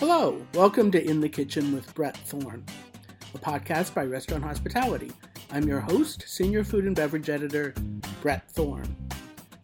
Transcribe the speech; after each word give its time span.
Hello, 0.00 0.40
welcome 0.54 0.92
to 0.92 1.04
In 1.04 1.20
the 1.20 1.28
Kitchen 1.28 1.74
with 1.74 1.92
Brett 1.92 2.16
Thorne, 2.18 2.64
a 3.34 3.38
podcast 3.38 3.94
by 3.94 4.04
Restaurant 4.04 4.44
Hospitality. 4.44 5.10
I'm 5.50 5.66
your 5.66 5.80
host, 5.80 6.22
Senior 6.24 6.62
Food 6.62 6.84
and 6.84 6.94
Beverage 6.94 7.28
Editor, 7.28 7.74
Brett 8.22 8.48
Thorne. 8.48 8.96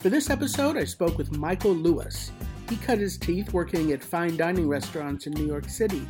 For 0.00 0.08
this 0.08 0.30
episode, 0.30 0.76
I 0.76 0.86
spoke 0.86 1.16
with 1.16 1.36
Michael 1.36 1.74
Lewis. 1.74 2.32
He 2.68 2.74
cut 2.74 2.98
his 2.98 3.16
teeth 3.16 3.52
working 3.52 3.92
at 3.92 4.02
fine 4.02 4.36
dining 4.36 4.66
restaurants 4.66 5.28
in 5.28 5.34
New 5.34 5.46
York 5.46 5.68
City, 5.68 6.02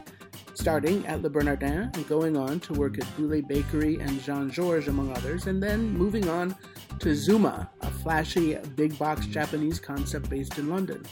starting 0.54 1.06
at 1.06 1.20
Le 1.20 1.28
Bernardin 1.28 1.90
and 1.92 2.08
going 2.08 2.34
on 2.34 2.60
to 2.60 2.72
work 2.72 2.96
at 2.96 3.16
Bouley 3.18 3.46
Bakery 3.46 4.00
and 4.00 4.22
Jean 4.22 4.50
Georges, 4.50 4.88
among 4.88 5.12
others, 5.12 5.48
and 5.48 5.62
then 5.62 5.90
moving 5.90 6.30
on 6.30 6.56
to 7.00 7.14
Zuma, 7.14 7.70
a 7.82 7.90
flashy 7.90 8.54
big 8.74 8.98
box 8.98 9.26
Japanese 9.26 9.78
concept 9.78 10.30
based 10.30 10.56
in 10.56 10.70
London. 10.70 11.04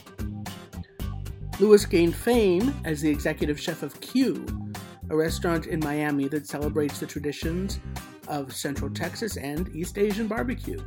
Lewis 1.61 1.87
gained 1.87 2.17
fame 2.17 2.75
as 2.85 3.01
the 3.01 3.11
executive 3.11 3.61
chef 3.61 3.83
of 3.83 4.01
Kyu, 4.01 4.47
a 5.11 5.17
restaurant 5.17 5.67
in 5.67 5.81
Miami 5.81 6.27
that 6.29 6.47
celebrates 6.47 6.99
the 6.99 7.07
traditions 7.07 7.79
of 8.27 8.55
Central 8.55 8.91
Texas 8.91 9.37
and 9.37 9.69
East 9.75 9.99
Asian 9.99 10.27
barbecue. 10.27 10.83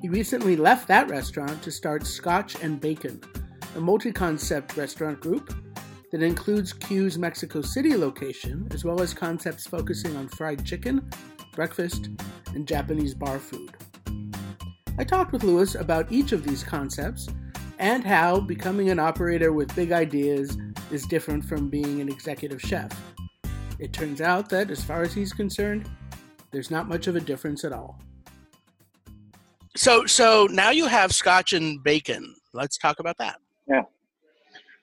He 0.00 0.08
recently 0.08 0.56
left 0.56 0.88
that 0.88 1.10
restaurant 1.10 1.62
to 1.62 1.70
start 1.70 2.06
Scotch 2.06 2.62
and 2.62 2.80
Bacon, 2.80 3.20
a 3.76 3.80
multi 3.80 4.12
concept 4.12 4.76
restaurant 4.76 5.20
group 5.20 5.54
that 6.10 6.22
includes 6.22 6.72
Kyu's 6.72 7.18
Mexico 7.18 7.60
City 7.60 7.96
location, 7.96 8.66
as 8.72 8.84
well 8.84 9.00
as 9.00 9.12
concepts 9.12 9.66
focusing 9.66 10.16
on 10.16 10.28
fried 10.28 10.64
chicken, 10.64 11.08
breakfast, 11.52 12.08
and 12.54 12.66
Japanese 12.66 13.14
bar 13.14 13.38
food. 13.38 13.76
I 14.98 15.04
talked 15.04 15.32
with 15.32 15.44
Lewis 15.44 15.74
about 15.74 16.10
each 16.10 16.32
of 16.32 16.44
these 16.44 16.64
concepts 16.64 17.28
and 17.78 18.04
how 18.04 18.40
becoming 18.40 18.90
an 18.90 18.98
operator 18.98 19.52
with 19.52 19.74
big 19.74 19.92
ideas 19.92 20.56
is 20.90 21.06
different 21.06 21.44
from 21.44 21.68
being 21.68 22.00
an 22.00 22.08
executive 22.08 22.60
chef. 22.60 22.90
It 23.78 23.92
turns 23.92 24.20
out 24.20 24.48
that, 24.50 24.70
as 24.70 24.82
far 24.82 25.02
as 25.02 25.14
he's 25.14 25.32
concerned, 25.32 25.88
there's 26.50 26.70
not 26.70 26.88
much 26.88 27.06
of 27.06 27.16
a 27.16 27.20
difference 27.20 27.64
at 27.64 27.72
all. 27.72 28.00
So, 29.76 30.06
so 30.06 30.48
now 30.50 30.70
you 30.70 30.86
have 30.86 31.14
Scotch 31.14 31.52
and 31.52 31.82
bacon. 31.82 32.34
Let's 32.52 32.76
talk 32.76 32.98
about 32.98 33.16
that. 33.18 33.36
Yeah. 33.68 33.82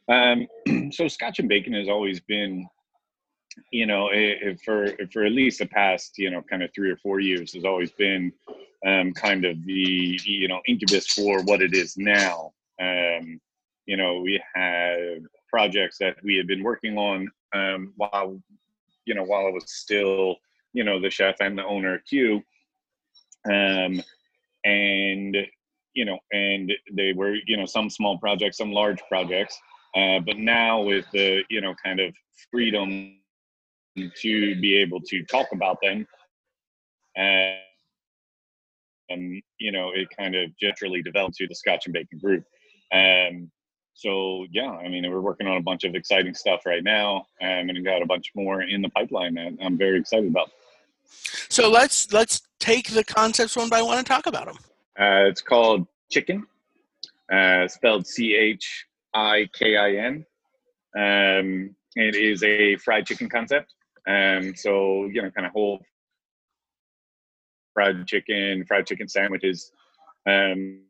Um, 0.08 0.48
so 0.92 1.08
Scotch 1.08 1.40
and 1.40 1.50
bacon 1.50 1.74
has 1.74 1.90
always 1.90 2.22
been, 2.22 2.66
you 3.72 3.86
know, 3.86 4.10
it, 4.14 4.62
for 4.62 4.94
for 5.12 5.26
at 5.26 5.32
least 5.32 5.60
the 5.60 5.66
past, 5.66 6.18
you 6.18 6.30
know, 6.30 6.42
kind 6.42 6.64
of 6.64 6.70
three 6.74 6.90
or 6.90 6.98
four 6.98 7.20
years, 7.20 7.54
has 7.54 7.66
always 7.66 7.92
been 7.92 8.32
um, 8.86 9.14
kind 9.14 9.46
of 9.46 9.64
the 9.66 10.20
you 10.24 10.48
know 10.48 10.62
incubus 10.68 11.08
for 11.08 11.42
what 11.44 11.62
it 11.62 11.74
is 11.74 11.98
now. 11.98 12.54
Um, 12.80 13.40
you 13.86 13.98
know, 13.98 14.20
we 14.22 14.42
had 14.54 15.24
projects 15.50 15.98
that 16.00 16.18
we 16.24 16.36
had 16.36 16.48
been 16.48 16.64
working 16.64 16.98
on 16.98 17.30
um, 17.54 17.94
while, 17.96 18.40
you 19.06 19.14
know, 19.14 19.24
while 19.24 19.46
I 19.46 19.52
was 19.52 19.72
still, 19.72 20.38
you 20.74 20.84
know, 20.84 21.00
the 21.00 21.10
chef 21.10 21.36
and 21.40 21.58
the 21.58 21.66
owner 21.66 21.96
of 21.96 22.06
Kyu. 22.06 22.42
Um, 23.46 24.02
and, 24.64 25.38
you 25.94 26.06
know, 26.06 26.18
and 26.32 26.72
they 26.92 27.14
were, 27.14 27.36
you 27.46 27.58
know, 27.58 27.66
some 27.66 27.90
small 27.90 28.18
projects, 28.18 28.58
some 28.58 28.72
large 28.72 29.02
projects. 29.08 29.58
Uh, 29.96 30.20
but 30.20 30.38
now 30.38 30.82
with 30.82 31.06
the, 31.14 31.44
you 31.50 31.62
know, 31.62 31.74
kind 31.84 32.00
of 32.00 32.14
freedom 32.52 33.18
to 33.96 34.60
be 34.60 34.76
able 34.76 35.00
to 35.00 35.24
talk 35.26 35.48
about 35.54 35.78
them, 35.82 36.06
and, 37.16 37.56
and 39.10 39.42
you 39.58 39.72
know, 39.72 39.92
it 39.96 40.10
kind 40.18 40.36
of 40.36 40.50
generally 40.58 41.02
developed 41.02 41.36
to 41.38 41.48
the 41.48 41.56
Scotch 41.56 41.86
and 41.86 41.94
Bacon 41.94 42.20
group. 42.20 42.44
Um, 42.94 43.52
so 43.94 44.46
yeah, 44.52 44.70
I 44.70 44.90
mean, 44.90 45.10
we're 45.10 45.22
working 45.22 45.48
on 45.48 45.58
a 45.58 45.62
bunch 45.62 45.86
of 45.86 45.96
exciting 45.96 46.34
stuff 46.34 46.66
right 46.66 46.84
now, 46.84 47.26
um, 47.42 47.70
and 47.70 47.86
got 47.86 48.02
a 48.02 48.06
bunch 48.06 48.32
more 48.36 48.62
in 48.62 48.82
the 48.82 48.90
pipeline 48.90 49.36
that 49.36 49.58
I'm 49.62 49.78
very 49.78 50.00
excited 50.00 50.30
about. 50.30 50.52
So 51.50 51.70
let's 51.70 52.12
let's 52.12 52.42
take 52.60 52.90
the 52.90 53.04
concepts 53.04 53.56
one 53.56 53.70
by 53.70 53.82
one 53.82 53.98
and 53.98 54.06
talk 54.06 54.28
about 54.28 54.48
them. 54.48 54.58
Uh, 55.00 55.30
it's 55.30 55.42
called 55.42 55.88
Chicken, 56.12 56.46
uh, 57.32 57.68
spelled 57.68 58.06
C 58.06 58.36
H 58.36 58.86
I 59.14 59.48
K 59.54 59.78
I 59.78 59.92
N. 59.94 60.26
Um, 60.98 61.76
it 61.96 62.16
is 62.16 62.44
a 62.44 62.76
fried 62.78 63.06
chicken 63.06 63.30
concept. 63.30 63.74
Um, 64.08 64.56
so 64.56 65.06
you 65.06 65.22
know, 65.22 65.32
kind 65.32 65.48
of 65.48 65.54
whole 65.54 65.82
fried 67.74 68.06
chicken, 68.08 68.66
fried 68.66 68.88
chicken 68.88 69.08
sandwiches. 69.08 69.72
Um, 70.28 70.82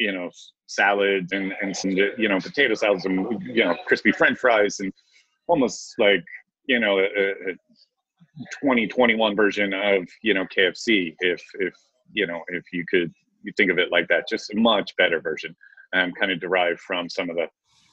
you 0.00 0.12
know 0.12 0.30
salads 0.66 1.32
and 1.32 1.52
and 1.62 1.76
some 1.76 1.90
you 1.90 2.28
know 2.28 2.40
potato 2.40 2.74
salads 2.74 3.04
and 3.04 3.40
you 3.42 3.62
know 3.62 3.76
crispy 3.86 4.10
French 4.10 4.38
fries 4.38 4.80
and 4.80 4.92
almost 5.46 5.94
like 5.98 6.24
you 6.66 6.80
know 6.80 6.98
a, 6.98 7.04
a 7.04 7.52
2021 8.62 9.36
version 9.36 9.74
of 9.74 10.08
you 10.22 10.32
know 10.34 10.44
KFC 10.56 11.14
if 11.20 11.42
if 11.60 11.74
you 12.12 12.26
know 12.26 12.40
if 12.48 12.64
you 12.72 12.84
could 12.90 13.12
you 13.42 13.52
think 13.56 13.70
of 13.70 13.78
it 13.78 13.92
like 13.92 14.08
that. 14.08 14.28
Just 14.28 14.52
a 14.52 14.56
much 14.56 14.96
better 14.96 15.20
version 15.20 15.54
um 15.94 16.12
kind 16.18 16.32
of 16.32 16.40
derived 16.40 16.80
from 16.80 17.08
some 17.08 17.28
of 17.30 17.36
the 17.36 17.46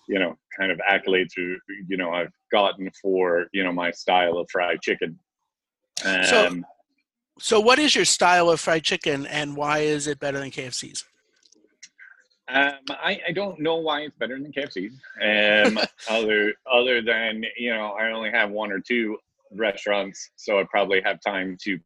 you 0.07 0.19
know 0.19 0.35
kind 0.57 0.71
of 0.71 0.79
accolades 0.89 1.31
you 1.35 1.97
know 1.97 2.11
I've 2.11 2.31
gotten 2.51 2.89
for 3.01 3.47
you 3.51 3.63
know 3.63 3.73
my 3.73 3.91
style 3.91 4.37
of 4.37 4.47
fried 4.49 4.81
chicken. 4.81 5.19
Um, 6.05 6.23
so 6.23 6.61
so 7.39 7.59
what 7.59 7.79
is 7.79 7.95
your 7.95 8.05
style 8.05 8.49
of 8.49 8.61
fried 8.61 8.83
chicken 8.83 9.25
and 9.27 9.57
why 9.57 9.79
is 9.79 10.07
it 10.07 10.19
better 10.19 10.39
than 10.39 10.51
KFC's 10.51 11.03
um, 12.49 12.73
I, 12.89 13.19
I 13.27 13.31
don't 13.33 13.59
know 13.59 13.75
why 13.75 14.01
it's 14.01 14.17
better 14.17 14.39
than 14.39 14.51
KFC. 14.51 14.91
Um, 15.21 15.79
other 16.09 16.53
other 16.71 17.01
than 17.01 17.43
you 17.57 17.73
know, 17.73 17.91
I 17.91 18.11
only 18.11 18.31
have 18.31 18.51
one 18.51 18.71
or 18.71 18.79
two 18.79 19.17
restaurants, 19.51 20.31
so 20.35 20.59
I 20.59 20.63
probably 20.63 21.01
have 21.01 21.19
time 21.21 21.57
to 21.63 21.79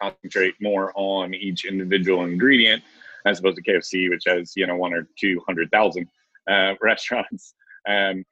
concentrate 0.00 0.54
more 0.60 0.92
on 0.96 1.34
each 1.34 1.64
individual 1.64 2.24
ingredient 2.24 2.82
as 3.26 3.38
opposed 3.38 3.56
to 3.56 3.62
KFC, 3.62 4.10
which 4.10 4.24
has 4.26 4.52
you 4.56 4.66
know 4.66 4.76
one 4.76 4.92
or 4.92 5.08
two 5.18 5.42
hundred 5.46 5.70
thousand 5.70 6.08
uh, 6.50 6.74
restaurants. 6.80 7.54
Um, 7.86 8.24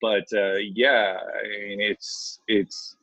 but 0.00 0.24
uh, 0.34 0.56
yeah, 0.56 1.18
I 1.18 1.48
mean, 1.48 1.80
it's 1.80 2.40
it's 2.48 2.96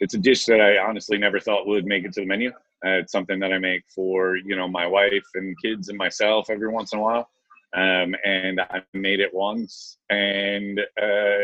it's 0.00 0.14
a 0.14 0.18
dish 0.18 0.44
that 0.46 0.60
I 0.60 0.78
honestly 0.78 1.18
never 1.18 1.38
thought 1.38 1.66
would 1.66 1.86
make 1.86 2.04
it 2.04 2.12
to 2.14 2.20
the 2.20 2.26
menu. 2.26 2.52
Uh, 2.86 2.98
it's 3.00 3.10
something 3.10 3.40
that 3.40 3.52
I 3.52 3.58
make 3.58 3.82
for 3.92 4.36
you 4.36 4.54
know 4.54 4.68
my 4.68 4.86
wife 4.86 5.26
and 5.34 5.56
kids 5.60 5.88
and 5.88 5.98
myself 5.98 6.50
every 6.50 6.68
once 6.68 6.92
in 6.92 7.00
a 7.00 7.02
while. 7.02 7.28
Um, 7.74 8.14
and 8.24 8.60
I 8.60 8.82
made 8.94 9.18
it 9.20 9.34
once, 9.34 9.98
and 10.08 10.78
uh, 11.02 11.38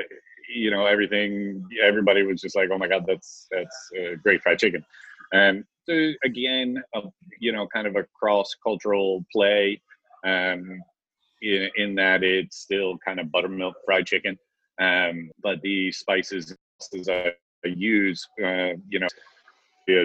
you 0.55 0.71
know 0.71 0.87
everything. 0.87 1.67
Everybody 1.83 2.23
was 2.23 2.41
just 2.41 2.55
like, 2.55 2.69
"Oh 2.73 2.79
my 2.79 2.87
god, 2.87 3.05
that's 3.07 3.49
that's 3.51 3.91
uh, 3.99 4.15
great 4.23 4.43
fried 4.43 4.61
chicken." 4.61 4.85
And 5.33 5.65
so 5.89 6.13
again, 6.25 6.81
you 7.41 7.53
know, 7.53 7.67
kind 7.67 7.87
of 7.89 7.97
a 7.97 8.05
cross 8.19 8.55
cultural 8.63 9.25
play. 9.33 9.81
Um, 10.25 10.81
in, 11.41 11.71
in 11.77 11.95
that 11.97 12.23
it's 12.23 12.59
still 12.59 12.99
kind 13.05 13.19
of 13.19 13.33
buttermilk 13.33 13.75
fried 13.85 14.07
chicken, 14.07 14.39
um, 14.81 15.31
but 15.43 15.61
the 15.63 15.91
spices 15.91 16.57
I 17.09 17.33
use, 17.65 18.29
uh, 18.41 18.75
you 18.89 19.01
know, 19.01 19.09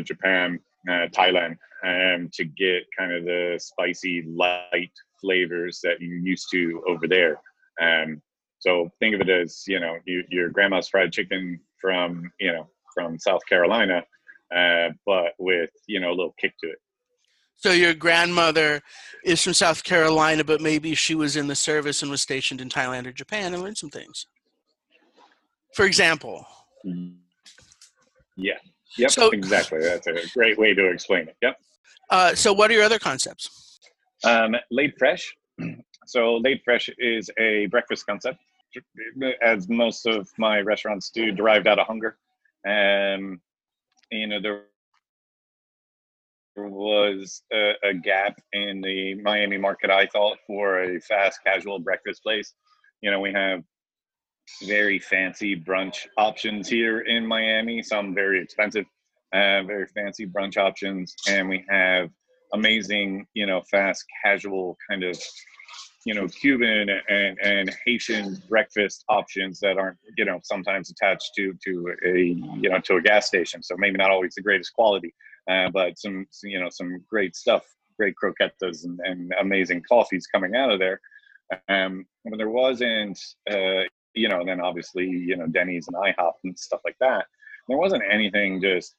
Japan 0.02 0.60
uh, 0.88 1.08
Thailand 1.08 1.58
um, 1.84 2.30
to 2.34 2.46
get 2.46 2.84
kind 2.98 3.12
of 3.12 3.26
the 3.26 3.60
spicy 3.62 4.24
light 4.24 4.92
flavors 5.22 5.80
that 5.84 6.00
you're 6.00 6.18
used 6.18 6.48
to 6.52 6.84
over 6.88 7.08
there. 7.08 7.40
Um, 7.82 8.22
so 8.60 8.90
think 9.00 9.16
of 9.16 9.22
it 9.22 9.30
as 9.30 9.64
you 9.68 9.80
know 9.80 9.98
you, 10.06 10.24
your 10.30 10.50
grandma's 10.50 10.90
fried 10.90 11.14
chicken 11.14 11.60
from 11.80 12.32
you 12.40 12.52
know 12.52 12.68
from 12.94 13.20
South 13.20 13.42
Carolina, 13.48 14.04
uh, 14.56 14.90
but 15.06 15.34
with 15.38 15.70
you 15.88 16.00
know 16.00 16.10
a 16.10 16.16
little 16.16 16.36
kick 16.40 16.54
to 16.64 16.70
it. 16.70 16.80
So 17.60 17.72
your 17.72 17.94
grandmother 17.96 18.82
is 19.24 19.42
from 19.42 19.54
South 19.54 19.84
Carolina, 19.84 20.44
but 20.44 20.62
maybe 20.62 20.94
she 20.94 21.16
was 21.16 21.36
in 21.36 21.48
the 21.48 21.56
service 21.56 22.04
and 22.04 22.12
was 22.12 22.22
stationed 22.22 22.62
in 22.62 22.70
Thailand 22.70 23.08
or 23.08 23.12
Japan 23.12 23.54
and 23.54 23.64
learned 23.64 23.78
some 23.78 23.90
things. 23.90 24.28
For 25.74 25.86
example. 25.86 26.46
Yeah. 28.36 28.60
Yep, 28.98 29.12
so, 29.12 29.30
exactly. 29.30 29.80
That's 29.80 30.08
a 30.08 30.16
great 30.34 30.58
way 30.58 30.74
to 30.74 30.90
explain 30.90 31.28
it. 31.28 31.36
Yep. 31.42 31.60
Uh, 32.10 32.36
so, 32.36 32.54
what 32.54 32.72
are 32.72 32.74
your 32.74 32.84
other 32.84 33.00
concepts? 33.00 33.80
Um, 34.24 34.56
laid 34.72 34.94
fresh. 34.98 35.36
So, 36.10 36.38
laid 36.38 36.62
fresh 36.64 36.90
is 37.00 37.30
a 37.38 37.66
breakfast 37.66 38.06
concept, 38.06 38.40
as 39.42 39.68
most 39.68 40.06
of 40.06 40.30
my 40.38 40.62
restaurants 40.62 41.10
do, 41.10 41.34
derived 41.34 41.68
out 41.68 41.80
of 41.80 41.86
hunger. 41.86 42.18
Um, 42.66 43.42
you 44.10 44.28
know, 44.28 44.40
there 44.40 44.64
was 46.56 47.44
a, 47.52 47.74
a 47.84 47.94
gap 47.94 48.40
in 48.54 48.80
the 48.80 49.16
Miami 49.16 49.58
market, 49.58 49.90
I 49.90 50.08
thought, 50.08 50.38
for 50.48 50.82
a 50.82 51.02
fast 51.02 51.42
casual 51.46 51.80
breakfast 51.80 52.24
place. 52.24 52.54
You 53.02 53.12
know, 53.12 53.20
we 53.20 53.34
have 53.34 53.64
very 54.64 55.00
fancy 55.00 55.60
brunch 55.60 56.08
options 56.18 56.70
here 56.70 57.02
in 57.02 57.26
Miami, 57.26 57.82
some 57.82 58.14
very 58.14 58.42
expensive, 58.42 58.86
uh, 59.34 59.64
very 59.64 59.88
fancy 59.88 60.26
brunch 60.26 60.58
options. 60.58 61.16
And 61.28 61.50
we 61.50 61.66
have 61.70 62.10
amazing, 62.54 63.28
you 63.34 63.46
know, 63.46 63.62
fast 63.70 64.06
casual 64.24 64.78
kind 64.90 65.04
of 65.04 65.18
you 66.08 66.14
know 66.14 66.26
Cuban 66.28 66.88
and 67.10 67.38
and 67.44 67.76
Haitian 67.86 68.42
breakfast 68.48 69.04
options 69.10 69.60
that 69.60 69.78
aren't 69.78 69.98
you 70.18 70.24
know 70.24 70.40
sometimes 70.44 70.90
attached 70.90 71.34
to 71.36 71.54
to 71.66 71.96
a 72.06 72.18
you 72.62 72.70
know 72.70 72.80
to 72.80 72.96
a 72.96 73.02
gas 73.02 73.28
station. 73.28 73.62
So 73.62 73.76
maybe 73.78 73.98
not 73.98 74.10
always 74.10 74.34
the 74.34 74.42
greatest 74.42 74.74
quality, 74.74 75.14
uh, 75.52 75.70
but 75.70 76.00
some 76.00 76.26
you 76.44 76.62
know 76.62 76.70
some 76.70 77.04
great 77.10 77.36
stuff, 77.36 77.64
great 78.00 78.16
croquetas 78.22 78.86
and, 78.86 78.98
and 79.04 79.34
amazing 79.42 79.84
coffees 79.88 80.28
coming 80.28 80.56
out 80.56 80.72
of 80.72 80.80
there. 80.80 81.02
Um, 81.68 82.06
when 82.24 82.38
there 82.38 82.50
wasn't, 82.50 83.20
uh, 83.50 83.84
you 84.18 84.30
know, 84.30 84.44
then 84.46 84.62
obviously 84.62 85.06
you 85.06 85.36
know 85.38 85.48
Denny's 85.48 85.88
and 85.88 85.98
IHOP 85.98 86.34
and 86.44 86.58
stuff 86.58 86.82
like 86.86 86.98
that. 87.00 87.26
There 87.68 87.78
wasn't 87.78 88.04
anything 88.10 88.62
just 88.62 88.96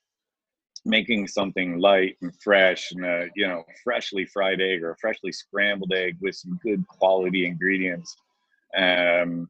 making 0.85 1.27
something 1.27 1.79
light 1.79 2.17
and 2.23 2.33
fresh 2.43 2.93
and 2.93 3.05
a 3.05 3.29
you 3.35 3.47
know 3.47 3.63
freshly 3.85 4.25
fried 4.25 4.61
egg 4.61 4.83
or 4.83 4.93
a 4.93 4.97
freshly 4.97 5.33
scrambled 5.33 5.93
egg 5.93 6.17
with 6.21 6.35
some 6.35 6.59
good 6.63 6.87
quality 6.87 7.47
ingredients 7.47 8.17
um, 8.77 9.49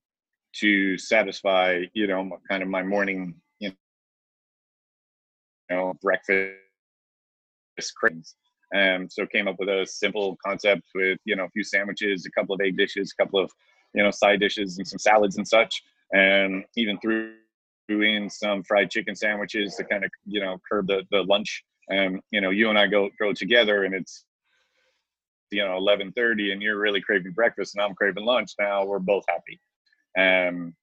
to 0.55 0.97
satisfy 0.99 1.83
you 1.95 2.07
know 2.07 2.31
kind 2.49 2.63
of 2.63 2.69
my 2.69 2.83
morning 2.83 3.35
you 3.61 3.73
know 5.71 5.95
breakfast 6.03 6.55
cravings. 7.97 8.35
Um, 8.75 9.09
so 9.09 9.27
came 9.27 9.49
up 9.49 9.57
with 9.59 9.71
a 9.71 9.87
simple 9.87 10.37
concept 10.45 10.83
with 10.95 11.19
you 11.25 11.37
know 11.37 11.45
a 11.45 11.51
few 11.51 11.65
sandwiches, 11.65 12.27
a 12.27 12.31
couple 12.31 12.55
of 12.55 12.61
egg 12.61 12.77
dishes, 12.77 13.15
a 13.19 13.23
couple 13.23 13.41
of 13.41 13.51
you 13.95 14.03
know 14.03 14.11
side 14.11 14.41
dishes, 14.41 14.79
and 14.79 14.87
some 14.87 14.99
salads 14.99 15.37
and 15.37 15.47
such, 15.47 15.83
and 16.13 16.65
even 16.77 16.99
through 16.99 17.33
in 17.89 18.29
some 18.29 18.63
fried 18.63 18.91
chicken 18.91 19.17
sandwiches 19.17 19.75
to 19.77 19.85
kind 19.85 20.05
of 20.05 20.11
you 20.27 20.41
know 20.41 20.61
curb 20.71 20.87
the 20.87 21.03
the 21.11 21.23
lunch. 21.23 21.65
And 21.91 22.21
you 22.31 22.41
know, 22.41 22.51
you 22.51 22.69
and 22.69 22.79
I 22.79 22.87
go 22.87 23.09
go 23.19 23.33
together, 23.33 23.85
and 23.85 23.95
it's 23.95 24.25
you 25.51 25.65
know 25.65 25.79
11:30, 25.79 26.53
and 26.53 26.63
you're 26.63 26.79
really 26.79 27.01
craving 27.01 27.33
breakfast, 27.33 27.75
and 27.75 27.85
I'm 27.85 27.95
craving 27.95 28.25
lunch. 28.25 28.53
Now 28.59 28.85
we're 28.85 28.99
both 28.99 29.25
happy. 29.29 29.61
Um, 30.19 30.75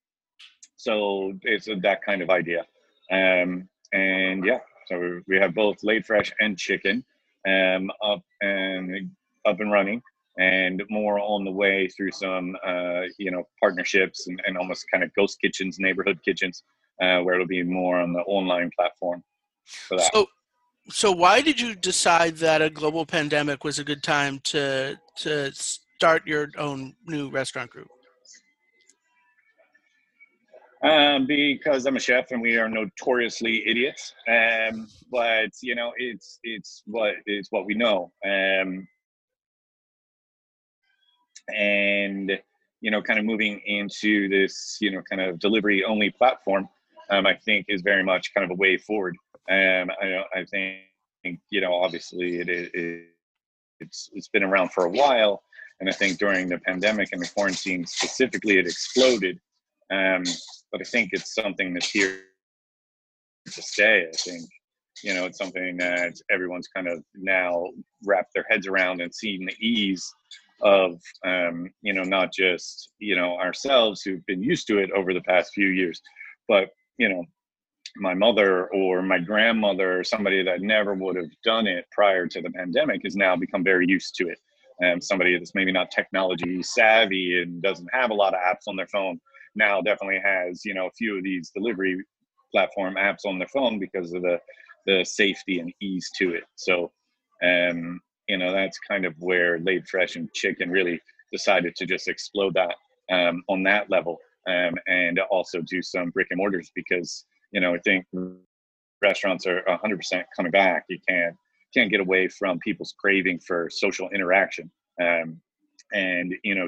so 0.78 1.34
it's 1.44 1.68
that 1.82 2.02
kind 2.04 2.22
of 2.22 2.30
idea. 2.30 2.66
Um, 3.12 3.70
and 3.94 4.46
yeah, 4.46 4.60
so 4.88 5.22
we 5.28 5.38
have 5.38 5.54
both 5.54 5.84
laid 5.84 6.06
fresh 6.06 6.34
and 6.40 6.58
chicken 6.58 7.04
um, 7.48 7.92
up 8.04 8.24
and 8.42 9.12
up 9.46 9.60
and 9.60 9.72
running 9.72 10.02
and 10.38 10.84
more 10.90 11.20
on 11.20 11.46
the 11.46 11.52
way 11.52 11.88
through 11.88 12.12
some 12.12 12.56
uh, 12.66 13.02
you 13.18 13.32
know 13.32 13.44
partnerships 13.62 14.28
and, 14.28 14.42
and 14.46 14.58
almost 14.58 14.86
kind 14.92 15.04
of 15.04 15.14
ghost 15.16 15.40
kitchens 15.42 15.78
neighborhood 15.80 16.20
kitchens 16.24 16.64
uh, 17.02 17.20
where 17.20 17.36
it'll 17.36 17.48
be 17.48 17.64
more 17.64 18.00
on 18.00 18.14
the 18.14 18.22
online 18.22 18.70
platform 18.78 19.24
for 19.66 19.98
that. 19.98 20.14
So, 20.14 20.28
so 20.90 21.12
why 21.12 21.42
did 21.42 21.60
you 21.60 21.76
decide 21.76 22.38
that 22.38 22.62
a 22.62 22.70
global 22.70 23.06
pandemic 23.06 23.64
was 23.64 23.80
a 23.80 23.84
good 23.84 24.04
time 24.04 24.40
to 24.46 25.00
to 25.18 25.52
start 25.54 26.26
your 26.28 26.50
own 26.58 26.96
new 27.06 27.30
restaurant 27.30 27.72
group? 27.72 27.88
Um, 30.84 31.26
because 31.26 31.88
I'm 31.88 31.96
a 31.96 32.00
chef 32.00 32.30
and 32.30 32.42
we 32.42 32.58
are 32.58 32.70
notoriously 32.70 33.68
idiots. 33.68 34.14
Um, 34.28 34.88
but 35.12 35.50
you 35.64 35.74
know, 35.74 35.94
it's 35.98 36.40
it's 36.44 36.84
what 36.86 37.16
it's 37.26 37.52
what 37.52 37.66
we 37.66 37.74
know. 37.74 38.12
Um, 38.24 38.88
and 41.54 42.40
you 42.82 42.92
know, 42.92 43.02
kind 43.02 43.18
of 43.18 43.26
moving 43.26 43.60
into 43.66 44.30
this, 44.30 44.78
you 44.80 44.92
know, 44.92 45.02
kind 45.10 45.20
of 45.20 45.40
delivery 45.40 45.84
only 45.84 46.12
platform 46.12 46.70
um, 47.10 47.26
I 47.26 47.36
think 47.36 47.66
is 47.68 47.82
very 47.82 48.04
much 48.04 48.32
kind 48.34 48.46
of 48.46 48.52
a 48.52 48.60
way 48.60 48.78
forward. 48.78 49.16
Um, 49.50 49.90
I, 50.02 50.24
I 50.36 50.46
think, 50.46 51.40
you 51.50 51.62
know, 51.62 51.74
obviously 51.74 52.40
it, 52.40 52.50
it, 52.50 53.06
it's, 53.80 54.10
it's 54.14 54.28
been 54.28 54.44
around 54.44 54.72
for 54.72 54.86
a 54.86 54.90
while. 54.90 55.42
And 55.80 55.90
I 55.90 55.94
think 55.94 56.20
during 56.20 56.48
the 56.48 56.60
pandemic 56.60 57.10
and 57.12 57.22
the 57.22 57.30
quarantine 57.36 57.86
specifically, 57.86 58.60
it 58.60 58.66
exploded. 58.66 59.40
Um, 59.92 60.24
but 60.72 60.82
I 60.82 60.84
think 60.84 61.10
it's 61.12 61.34
something 61.34 61.74
that's 61.74 61.90
here 61.90 62.20
to 63.48 63.62
stay. 63.62 64.08
I 64.08 64.16
think, 64.16 64.48
you 65.04 65.14
know, 65.14 65.26
it's 65.26 65.38
something 65.38 65.78
that 65.78 66.14
everyone's 66.32 66.68
kind 66.68 66.88
of 66.88 67.04
now 67.16 67.68
wrapped 68.04 68.34
their 68.34 68.46
heads 68.50 68.68
around 68.68 69.02
and 69.02 69.14
seen 69.14 69.46
the 69.46 69.56
ease 69.60 70.08
of 70.62 71.00
um, 71.26 71.70
you 71.82 71.94
know 71.94 72.04
not 72.04 72.32
just 72.34 72.92
you 73.00 73.16
know 73.16 73.38
ourselves 73.38 74.02
who've 74.02 74.26
been 74.26 74.42
used 74.42 74.68
to 74.68 74.80
it 74.80 74.90
over 74.92 75.14
the 75.14 75.22
past 75.22 75.52
few 75.54 75.68
years 75.68 76.02
but 76.48 76.70
you 76.98 77.10
know 77.10 77.24
my 77.98 78.14
mother 78.14 78.68
or 78.68 79.02
my 79.02 79.20
grandmother 79.20 80.00
or 80.00 80.04
somebody 80.04 80.44
that 80.44 80.62
never 80.62 80.94
would 80.94 81.16
have 81.16 81.30
done 81.44 81.66
it 81.68 81.86
prior 81.92 82.28
to 82.28 82.42
the 82.42 82.50
pandemic 82.50 83.02
has 83.04 83.16
now 83.16 83.36
become 83.36 83.64
very 83.64 83.86
used 83.88 84.16
to 84.16 84.28
it. 84.28 84.40
And 84.82 85.02
somebody 85.02 85.38
that's 85.38 85.56
maybe 85.56 85.72
not 85.72 85.92
technology 85.92 86.62
savvy 86.62 87.42
and 87.42 87.62
doesn't 87.62 87.88
have 87.94 88.12
a 88.12 88.14
lot 88.16 88.34
of 88.34 88.42
apps 88.42 88.68
on 88.68 88.76
their 88.76 88.88
phone 88.88 89.20
now 89.56 89.80
definitely 89.80 90.20
has 90.24 90.66
you 90.66 90.74
know 90.74 90.88
a 90.88 90.92
few 90.98 91.18
of 91.18 91.24
these 91.24 91.52
delivery 91.56 92.04
platform 92.52 92.96
apps 92.96 93.26
on 93.26 93.40
their 93.40 93.48
phone 93.48 93.80
because 93.80 94.12
of 94.12 94.22
the 94.22 94.38
the 94.86 95.06
safety 95.06 95.60
and 95.60 95.74
ease 95.82 96.10
to 96.18 96.34
it. 96.34 96.44
So 96.56 96.92
um 97.42 98.02
you 98.28 98.38
know 98.38 98.52
that's 98.52 98.80
kind 98.80 99.06
of 99.06 99.14
where 99.20 99.60
laid 99.60 99.88
fresh 99.88 100.16
and 100.16 100.32
chicken 100.34 100.70
really 100.70 101.00
decided 101.32 101.76
to 101.76 101.86
just 101.86 102.08
explode 102.08 102.54
that 102.54 102.76
um, 103.12 103.44
on 103.48 103.64
that 103.64 103.90
level 103.90 104.18
um, 104.48 104.76
and 104.88 105.20
also 105.30 105.62
do 105.62 105.82
some 105.82 106.10
brick 106.12 106.28
and 106.30 106.38
mortars 106.38 106.72
because 106.76 107.26
you 107.52 107.62
know 107.62 107.74
I 107.74 107.80
think 107.80 108.06
restaurants 109.02 109.46
are 109.46 109.62
100% 109.68 110.24
coming 110.36 110.52
back. 110.52 110.86
You 110.90 111.00
can't 111.08 111.36
can't 111.74 111.92
get 111.92 112.00
away 112.00 112.28
from 112.30 112.60
people's 112.60 112.94
craving 112.98 113.40
for 113.40 113.70
social 113.70 114.10
interaction, 114.10 114.72
um, 115.02 115.42
and 115.94 116.34
you 116.44 116.56
know 116.56 116.68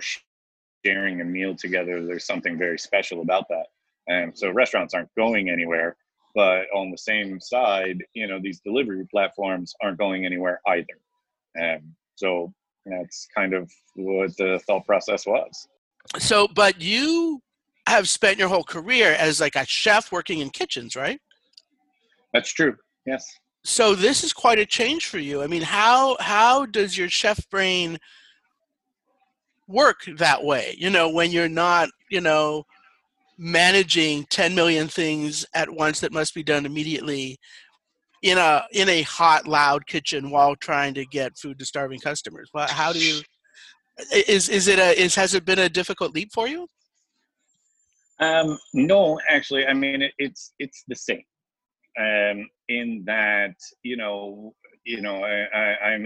sharing 0.86 1.22
a 1.22 1.26
meal 1.26 1.56
together. 1.56 2.06
There's 2.06 2.26
something 2.26 2.58
very 2.58 2.80
special 2.80 3.22
about 3.22 3.48
that. 3.50 3.68
And 4.08 4.38
so 4.38 4.52
restaurants 4.52 4.94
aren't 4.94 5.14
going 5.16 5.50
anywhere, 5.50 5.98
but 6.34 6.68
on 6.74 6.92
the 6.92 6.98
same 6.98 7.40
side, 7.40 8.04
you 8.14 8.28
know 8.28 8.40
these 8.42 8.60
delivery 8.62 9.06
platforms 9.12 9.74
aren't 9.82 9.98
going 9.98 10.26
anywhere 10.26 10.62
either. 10.68 10.98
Um, 11.62 11.96
so 12.16 12.54
that's 12.86 13.28
kind 13.36 13.54
of 13.54 13.72
what 13.96 14.36
the 14.38 14.60
thought 14.66 14.86
process 14.86 15.26
was. 15.26 15.68
So, 16.20 16.48
but 16.48 16.82
you 16.82 17.42
have 17.88 18.10
spent 18.10 18.38
your 18.38 18.50
whole 18.50 18.64
career 18.64 19.14
as 19.14 19.40
like 19.40 19.56
a 19.56 19.66
chef 19.66 20.12
working 20.12 20.40
in 20.40 20.50
kitchens, 20.50 20.96
right? 20.96 21.20
That's 22.34 22.52
true. 22.52 22.76
Yes. 23.06 23.26
So 23.64 23.96
this 23.96 24.24
is 24.24 24.34
quite 24.34 24.60
a 24.60 24.66
change 24.66 25.08
for 25.08 25.20
you. 25.20 25.42
I 25.42 25.48
mean, 25.48 25.62
how 25.62 26.18
how 26.20 26.66
does 26.66 26.98
your 26.98 27.10
chef 27.10 27.50
brain 27.50 27.98
work 29.68 30.00
that 30.18 30.44
way? 30.44 30.76
You 30.78 30.90
know, 30.90 31.10
when 31.10 31.32
you're 31.32 31.50
not, 31.50 31.90
you 32.10 32.22
know, 32.22 32.64
managing 33.38 34.26
10 34.30 34.56
million 34.56 34.88
things 34.88 35.46
at 35.54 35.70
once 35.70 36.00
that 36.00 36.12
must 36.12 36.34
be 36.34 36.44
done 36.44 36.66
immediately 36.66 37.38
in 38.28 38.38
a 38.38 38.66
in 38.72 38.90
a 38.90 39.02
hot 39.04 39.48
loud 39.48 39.88
kitchen 39.88 40.30
while 40.30 40.56
trying 40.56 40.94
to 40.96 41.06
get 41.06 41.38
food 41.38 41.58
to 41.60 41.66
starving 41.66 42.00
customers. 42.00 42.50
Well, 42.54 42.68
how 42.68 42.92
do 42.92 43.00
you 43.00 43.22
is 44.12 44.50
is 44.50 44.68
it 44.68 44.80
a 44.80 45.00
is 45.00 45.16
has 45.16 45.34
it 45.34 45.46
been 45.46 45.60
a 45.60 45.70
difficult 45.70 46.14
leap 46.14 46.32
for 46.34 46.48
you? 46.48 46.68
Um, 48.20 48.58
no, 48.74 49.20
actually, 49.30 49.66
I 49.66 49.74
mean 49.74 50.02
it, 50.02 50.14
it's 50.18 50.54
it's 50.60 50.84
the 50.88 50.96
same. 50.96 51.24
Um, 52.00 52.48
in 52.68 53.04
that 53.06 53.56
you 53.84 53.98
know, 53.98 54.54
you 54.84 55.02
know, 55.02 55.24
I, 55.24 55.94
am 55.94 56.06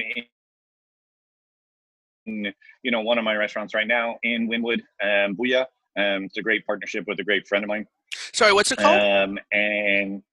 in 2.26 2.54
you 2.84 2.92
know 2.92 3.02
one 3.02 3.18
of 3.18 3.24
my 3.24 3.36
restaurants 3.36 3.74
right 3.74 3.88
now 3.88 4.18
in 4.24 4.48
Wynwood, 4.48 4.82
um, 5.04 5.36
Buya. 5.36 5.66
Um, 5.98 6.24
it's 6.26 6.38
a 6.38 6.42
great 6.42 6.66
partnership 6.66 7.06
with 7.08 7.20
a 7.20 7.24
great 7.24 7.48
friend 7.48 7.64
of 7.64 7.68
mine. 7.68 7.86
Sorry, 8.34 8.54
what's 8.54 8.72
it 8.72 8.78
called? 8.78 9.02
Um, 9.02 9.38
and 9.52 10.24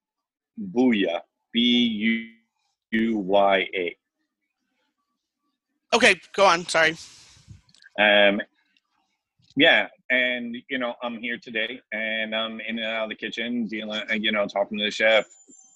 Buya, 0.73 1.21
B 1.59 2.33
U 2.93 3.01
U 3.01 3.19
Y 3.19 3.69
A. 3.75 3.97
Okay, 5.93 6.21
go 6.33 6.47
on. 6.47 6.65
Sorry. 6.67 6.97
Um, 7.99 8.41
yeah, 9.57 9.89
and 10.11 10.57
you 10.71 10.79
know 10.79 10.95
i'm 11.03 11.19
here 11.19 11.37
today 11.37 11.81
and 11.93 12.35
i'm 12.35 12.61
in 12.61 12.79
and 12.79 12.87
out 12.87 13.05
of 13.05 13.09
the 13.11 13.15
kitchen 13.15 13.67
dealing 13.67 14.01
you 14.23 14.33
know 14.33 14.47
talking 14.47 14.79
to 14.79 14.85
the 14.85 14.91
chef 14.91 15.27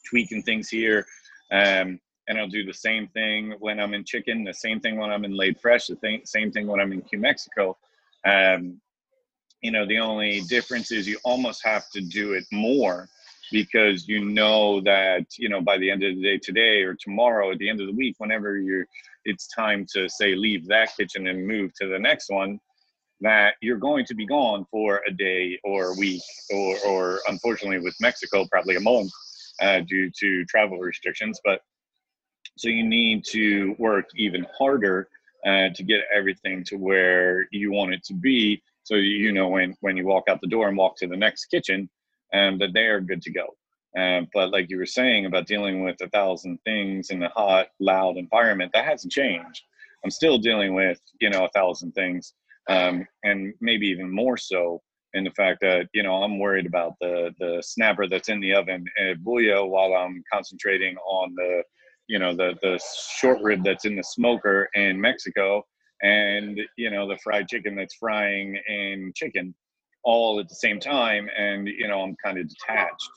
tweaking 0.09 0.43
things 0.43 0.71
here 0.71 1.05
um, 1.51 2.01
and 2.29 2.39
i'll 2.39 2.49
do 2.49 2.65
the 2.65 2.73
same 2.73 3.07
thing 3.09 3.55
when 3.59 3.79
i'm 3.79 3.93
in 3.93 4.05
chicken 4.05 4.43
the 4.43 4.55
same 4.55 4.81
thing 4.81 4.97
when 4.97 5.11
i'm 5.11 5.27
in 5.27 5.37
laid 5.37 5.61
fresh 5.61 5.89
the 5.89 5.97
thing, 5.97 6.23
same 6.25 6.51
thing 6.51 6.67
when 6.67 6.81
i'm 6.81 6.93
in 6.93 7.03
Kyu 7.03 7.19
mexico 7.19 7.77
um, 8.25 8.81
you 9.61 9.71
know 9.71 9.87
the 9.87 9.99
only 9.99 10.41
difference 10.43 10.91
is 10.93 11.07
you 11.07 11.19
almost 11.25 11.63
have 11.65 11.91
to 11.91 12.01
do 12.01 12.33
it 12.33 12.45
more 12.53 13.09
because 13.53 14.09
you 14.09 14.25
know 14.25 14.81
that 14.81 15.27
you 15.39 15.49
know 15.49 15.61
by 15.61 15.79
the 15.79 15.91
end 15.91 16.03
of 16.03 16.17
the 16.17 16.23
day 16.23 16.39
today 16.39 16.83
or 16.83 16.95
tomorrow 16.95 17.53
at 17.53 17.59
the 17.59 17.69
end 17.69 17.81
of 17.81 17.87
the 17.87 17.93
week 17.93 18.15
whenever 18.19 18.59
you're 18.59 18.87
it's 19.25 19.47
time 19.49 19.87
to 19.95 20.09
say 20.09 20.35
leave 20.35 20.67
that 20.67 20.91
kitchen 20.97 21.29
and 21.29 21.47
move 21.47 21.71
to 21.75 21.87
the 21.87 21.99
next 21.99 22.31
one 22.31 22.59
that 23.23 23.55
you're 23.63 23.79
going 23.79 24.05
to 24.05 24.15
be 24.15 24.27
gone 24.27 24.67
for 24.71 25.01
a 25.07 25.13
day 25.13 25.59
or 25.63 25.93
a 25.93 25.95
week 25.95 26.23
or, 26.51 26.77
or 26.87 27.21
unfortunately 27.29 27.79
with 27.79 27.95
Mexico, 28.01 28.45
probably 28.51 28.77
a 28.77 28.81
month 28.81 29.13
uh, 29.61 29.81
due 29.81 30.11
to 30.19 30.45
travel 30.47 30.79
restrictions. 30.79 31.41
But 31.45 31.61
so 32.59 32.69
you 32.69 32.85
need 32.85 33.25
to 33.27 33.75
work 33.79 34.07
even 34.17 34.45
harder 34.59 35.09
uh, 35.47 35.69
to 35.75 35.83
get 35.85 36.01
everything 36.13 36.65
to 36.65 36.77
where 36.77 37.47
you 37.53 37.71
want 37.73 37.95
it 37.95 38.05
to 38.05 38.15
be. 38.15 38.61
So 38.83 38.97
you 38.97 39.33
know 39.33 39.49
when 39.49 39.77
when 39.81 39.97
you 39.97 40.05
walk 40.05 40.25
out 40.29 40.41
the 40.41 40.49
door 40.49 40.69
and 40.69 40.77
walk 40.77 40.97
to 40.99 41.07
the 41.07 41.17
next 41.17 41.47
kitchen, 41.47 41.89
um, 42.35 42.59
that 42.59 42.73
they 42.73 42.85
are 42.85 43.01
good 43.01 43.23
to 43.23 43.31
go. 43.31 43.55
Um, 43.97 44.29
but 44.33 44.51
like 44.51 44.71
you 44.71 44.79
were 44.79 44.87
saying 44.87 45.27
about 45.27 45.47
dealing 45.47 45.85
with 45.85 45.97
a 46.01 46.09
thousand 46.09 46.59
things 46.65 47.11
in 47.11 47.23
a 47.23 47.29
hot, 47.29 47.69
loud 47.79 48.17
environment, 48.17 48.71
that 48.73 48.87
hasn't 48.87 49.13
changed. 49.13 49.63
I'm 50.05 50.11
still 50.11 50.39
dealing 50.39 50.75
with 50.75 51.01
you 51.21 51.31
know 51.31 51.45
a 51.45 51.51
thousand 51.51 51.93
things, 51.93 52.33
um, 52.69 53.07
and 53.23 53.55
maybe 53.61 53.87
even 53.89 54.11
more 54.11 54.37
so 54.37 54.83
in 55.15 55.25
the 55.25 55.31
fact 55.31 55.61
that 55.61 55.89
you 55.93 56.03
know 56.03 56.23
I'm 56.23 56.39
worried 56.39 56.67
about 56.67 56.95
the 57.01 57.35
the 57.39 57.63
snapper 57.65 58.09
that's 58.09 58.29
in 58.29 58.41
the 58.41 58.55
oven 58.55 58.85
at 58.99 59.19
Buya 59.19 59.69
while 59.69 59.95
I'm 59.95 60.23
concentrating 60.33 60.97
on 60.97 61.35
the 61.37 61.63
you 62.09 62.19
know 62.19 62.35
the 62.35 62.55
the 62.63 62.81
short 63.19 63.41
rib 63.43 63.63
that's 63.63 63.85
in 63.85 63.97
the 63.97 64.03
smoker 64.03 64.69
in 64.75 65.01
Mexico 65.01 65.65
and 66.03 66.59
you 66.77 66.91
know 66.91 67.09
the 67.09 67.19
fried 67.19 67.49
chicken 67.49 67.77
that's 67.77 67.95
frying 67.95 68.59
in 68.69 69.13
chicken 69.15 69.55
all 70.05 70.41
at 70.41 70.49
the 70.49 70.55
same 70.55 70.81
time 70.81 71.29
and 71.37 71.69
you 71.69 71.87
know 71.87 72.03
I'm 72.03 72.17
kind 72.23 72.39
of 72.39 72.49
detached 72.49 73.11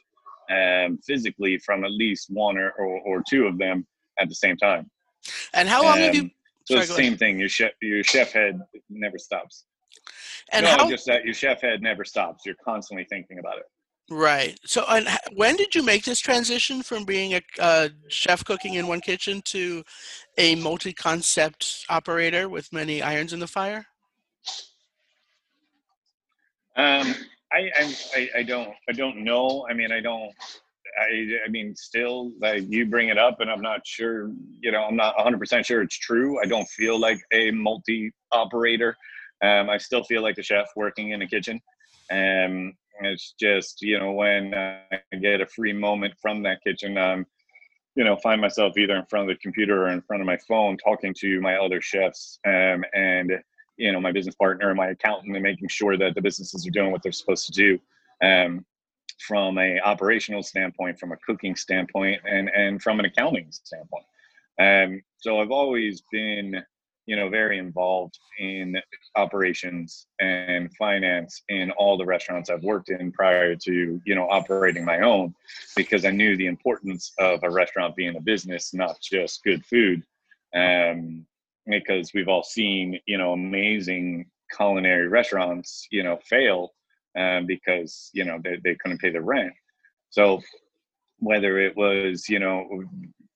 um, 0.49 0.99
physically 1.05 1.57
from 1.57 1.83
at 1.83 1.91
least 1.91 2.27
one 2.29 2.57
or, 2.57 2.71
or, 2.71 2.99
or, 3.01 3.23
two 3.27 3.47
of 3.47 3.57
them 3.57 3.85
at 4.19 4.29
the 4.29 4.35
same 4.35 4.57
time. 4.57 4.89
And 5.53 5.67
how 5.67 5.83
long 5.83 5.93
um, 5.93 5.99
have 5.99 6.15
you? 6.15 6.29
So 6.65 6.75
Sorry, 6.75 6.85
the 6.85 6.93
same 6.93 7.17
thing. 7.17 7.39
Your 7.39 7.49
chef, 7.49 7.71
your 7.81 8.03
chef 8.03 8.31
head 8.31 8.59
never 8.89 9.17
stops. 9.17 9.65
And 10.51 10.65
no, 10.65 10.71
how, 10.71 10.89
just 10.89 11.05
that 11.07 11.25
your 11.25 11.33
chef 11.33 11.61
head 11.61 11.81
never 11.81 12.03
stops. 12.03 12.45
You're 12.45 12.55
constantly 12.63 13.05
thinking 13.09 13.39
about 13.39 13.57
it. 13.57 13.65
Right. 14.09 14.59
So, 14.65 14.85
and 14.87 15.07
when 15.33 15.55
did 15.55 15.73
you 15.73 15.81
make 15.81 16.05
this 16.05 16.19
transition 16.19 16.83
from 16.83 17.05
being 17.05 17.33
a 17.33 17.41
uh, 17.59 17.89
chef 18.07 18.45
cooking 18.45 18.75
in 18.75 18.87
one 18.87 19.01
kitchen 19.01 19.41
to 19.45 19.83
a 20.37 20.55
multi-concept 20.55 21.85
operator 21.89 22.47
with 22.47 22.71
many 22.71 23.01
irons 23.01 23.33
in 23.33 23.39
the 23.39 23.47
fire? 23.47 23.87
Um, 26.75 27.15
I, 27.51 27.71
I, 28.15 28.29
I 28.37 28.43
don't, 28.43 28.73
I 28.89 28.91
don't 28.91 29.23
know. 29.23 29.65
I 29.69 29.73
mean, 29.73 29.91
I 29.91 30.01
don't. 30.01 30.31
I, 30.97 31.27
I 31.45 31.49
mean, 31.49 31.75
still, 31.75 32.31
like 32.39 32.63
you 32.69 32.85
bring 32.85 33.09
it 33.09 33.17
up, 33.17 33.41
and 33.41 33.51
I'm 33.51 33.61
not 33.61 33.85
sure. 33.85 34.31
You 34.61 34.71
know, 34.71 34.83
I'm 34.83 34.95
not 34.95 35.15
100 35.15 35.39
percent 35.39 35.65
sure 35.65 35.81
it's 35.81 35.97
true. 35.97 36.41
I 36.41 36.45
don't 36.45 36.67
feel 36.69 36.97
like 36.97 37.19
a 37.33 37.51
multi-operator. 37.51 38.95
Um, 39.43 39.69
I 39.69 39.77
still 39.77 40.03
feel 40.03 40.21
like 40.21 40.37
a 40.37 40.43
chef 40.43 40.67
working 40.75 41.11
in 41.11 41.21
a 41.21 41.27
kitchen. 41.27 41.61
Um, 42.11 42.73
it's 43.01 43.33
just 43.39 43.81
you 43.81 43.99
know 43.99 44.13
when 44.13 44.53
I 44.53 44.99
get 45.21 45.41
a 45.41 45.45
free 45.47 45.73
moment 45.73 46.13
from 46.21 46.43
that 46.43 46.63
kitchen, 46.63 46.97
um, 46.97 47.25
you 47.95 48.03
know, 48.03 48.15
find 48.17 48.39
myself 48.39 48.77
either 48.77 48.95
in 48.95 49.05
front 49.05 49.29
of 49.29 49.35
the 49.35 49.41
computer 49.41 49.85
or 49.85 49.89
in 49.89 50.01
front 50.01 50.21
of 50.21 50.27
my 50.27 50.37
phone 50.47 50.77
talking 50.77 51.13
to 51.19 51.41
my 51.41 51.55
other 51.55 51.81
chefs, 51.81 52.39
um, 52.45 52.83
and 52.93 53.31
you 53.77 53.91
know 53.91 53.99
my 53.99 54.11
business 54.11 54.35
partner 54.35 54.69
and 54.69 54.77
my 54.77 54.87
accountant, 54.87 55.35
and 55.35 55.43
making 55.43 55.67
sure 55.67 55.97
that 55.97 56.15
the 56.15 56.21
businesses 56.21 56.65
are 56.67 56.71
doing 56.71 56.91
what 56.91 57.03
they're 57.03 57.11
supposed 57.11 57.45
to 57.47 57.51
do. 57.51 57.79
Um, 58.23 58.65
from 59.19 59.57
a 59.57 59.79
operational 59.79 60.43
standpoint, 60.43 60.99
from 60.99 61.11
a 61.11 61.17
cooking 61.17 61.55
standpoint, 61.55 62.21
and 62.29 62.49
and 62.49 62.81
from 62.81 62.99
an 62.99 63.05
accounting 63.05 63.47
standpoint. 63.51 64.05
Um, 64.59 65.01
so 65.17 65.39
I've 65.39 65.51
always 65.51 66.01
been 66.11 66.63
you 67.05 67.15
know 67.15 67.29
very 67.29 67.57
involved 67.59 68.17
in 68.39 68.77
operations 69.15 70.07
and 70.19 70.73
finance 70.75 71.43
in 71.49 71.71
all 71.71 71.97
the 71.97 72.05
restaurants 72.05 72.49
I've 72.49 72.63
worked 72.63 72.89
in 72.89 73.11
prior 73.11 73.55
to 73.55 74.01
you 74.05 74.15
know 74.15 74.27
operating 74.29 74.85
my 74.85 75.01
own 75.01 75.33
because 75.75 76.05
I 76.05 76.11
knew 76.11 76.35
the 76.35 76.47
importance 76.47 77.13
of 77.19 77.43
a 77.43 77.49
restaurant 77.49 77.95
being 77.95 78.15
a 78.15 78.21
business 78.21 78.73
not 78.73 78.99
just 79.01 79.43
good 79.43 79.65
food 79.65 80.03
um, 80.55 81.25
because 81.67 82.13
we've 82.13 82.27
all 82.27 82.43
seen 82.43 82.99
you 83.05 83.17
know 83.17 83.33
amazing 83.33 84.25
culinary 84.55 85.07
restaurants 85.07 85.87
you 85.91 86.03
know 86.03 86.17
fail 86.23 86.71
um, 87.17 87.45
because 87.45 88.09
you 88.13 88.23
know 88.23 88.39
they, 88.43 88.57
they 88.63 88.75
couldn't 88.75 88.99
pay 88.99 89.11
the 89.11 89.21
rent 89.21 89.53
so 90.09 90.41
whether 91.19 91.59
it 91.59 91.75
was 91.75 92.29
you 92.29 92.39
know 92.39 92.67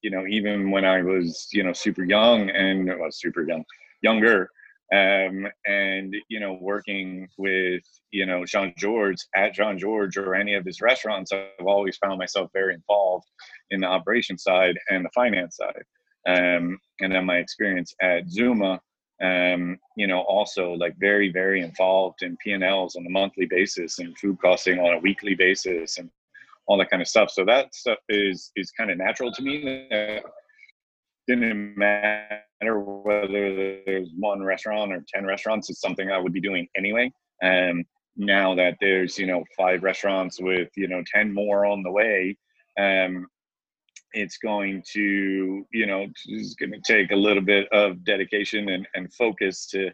you 0.02 0.10
know, 0.10 0.26
even 0.26 0.70
when 0.70 0.84
I 0.84 1.02
was, 1.02 1.48
you 1.52 1.62
know, 1.62 1.72
super 1.72 2.04
young 2.04 2.50
and 2.50 2.86
well, 2.86 3.10
super 3.10 3.42
young, 3.42 3.64
younger, 4.02 4.50
um, 4.92 5.46
and 5.66 6.16
you 6.28 6.40
know, 6.40 6.58
working 6.60 7.28
with 7.38 7.82
you 8.10 8.26
know 8.26 8.44
Jean 8.44 8.74
Georges 8.76 9.28
at 9.34 9.54
Jean 9.54 9.78
Georges 9.78 10.16
or 10.16 10.34
any 10.34 10.54
of 10.54 10.64
his 10.64 10.80
restaurants, 10.80 11.32
I've 11.32 11.66
always 11.66 11.96
found 11.98 12.18
myself 12.18 12.50
very 12.52 12.74
involved 12.74 13.26
in 13.70 13.80
the 13.80 13.86
operation 13.86 14.38
side 14.38 14.78
and 14.88 15.04
the 15.04 15.10
finance 15.14 15.56
side. 15.56 15.84
Um, 16.26 16.78
and 17.00 17.12
then 17.12 17.24
my 17.24 17.36
experience 17.36 17.94
at 18.00 18.28
Zuma, 18.28 18.80
um, 19.22 19.78
you 19.96 20.06
know, 20.06 20.20
also 20.20 20.72
like 20.72 20.94
very, 20.98 21.30
very 21.30 21.60
involved 21.62 22.22
in 22.22 22.36
P 22.42 22.52
and 22.52 22.64
Ls 22.64 22.96
on 22.96 23.06
a 23.06 23.10
monthly 23.10 23.46
basis 23.46 23.98
and 23.98 24.16
food 24.18 24.38
costing 24.40 24.78
on 24.78 24.94
a 24.94 24.98
weekly 24.98 25.34
basis 25.34 25.98
and 25.98 26.10
all 26.66 26.78
that 26.78 26.90
kind 26.90 27.02
of 27.02 27.08
stuff. 27.08 27.30
So 27.30 27.44
that 27.44 27.74
stuff 27.74 27.98
is 28.08 28.50
is 28.56 28.70
kind 28.70 28.90
of 28.90 28.98
natural 28.98 29.32
to 29.32 29.42
me. 29.42 29.88
Didn't 31.26 31.76
matter 31.76 32.80
whether 32.80 33.82
there's 33.84 34.10
one 34.18 34.42
restaurant 34.42 34.92
or 34.92 35.04
ten 35.12 35.26
restaurants. 35.26 35.68
It's 35.68 35.80
something 35.80 36.10
I 36.10 36.18
would 36.18 36.32
be 36.32 36.40
doing 36.40 36.68
anyway. 36.76 37.12
And 37.42 37.84
now 38.16 38.54
that 38.54 38.76
there's 38.80 39.18
you 39.18 39.26
know 39.26 39.44
five 39.56 39.82
restaurants 39.82 40.40
with 40.40 40.68
you 40.76 40.88
know 40.88 41.02
ten 41.12 41.32
more 41.32 41.66
on 41.66 41.82
the 41.82 41.90
way, 41.90 42.36
um, 42.78 43.26
it's 44.12 44.38
going 44.38 44.82
to 44.92 45.64
you 45.72 45.86
know 45.86 46.06
it's 46.26 46.54
going 46.54 46.72
to 46.72 46.80
take 46.80 47.12
a 47.12 47.16
little 47.16 47.42
bit 47.42 47.68
of 47.72 48.04
dedication 48.04 48.68
and, 48.70 48.86
and 48.94 49.12
focus 49.14 49.66
to 49.66 49.90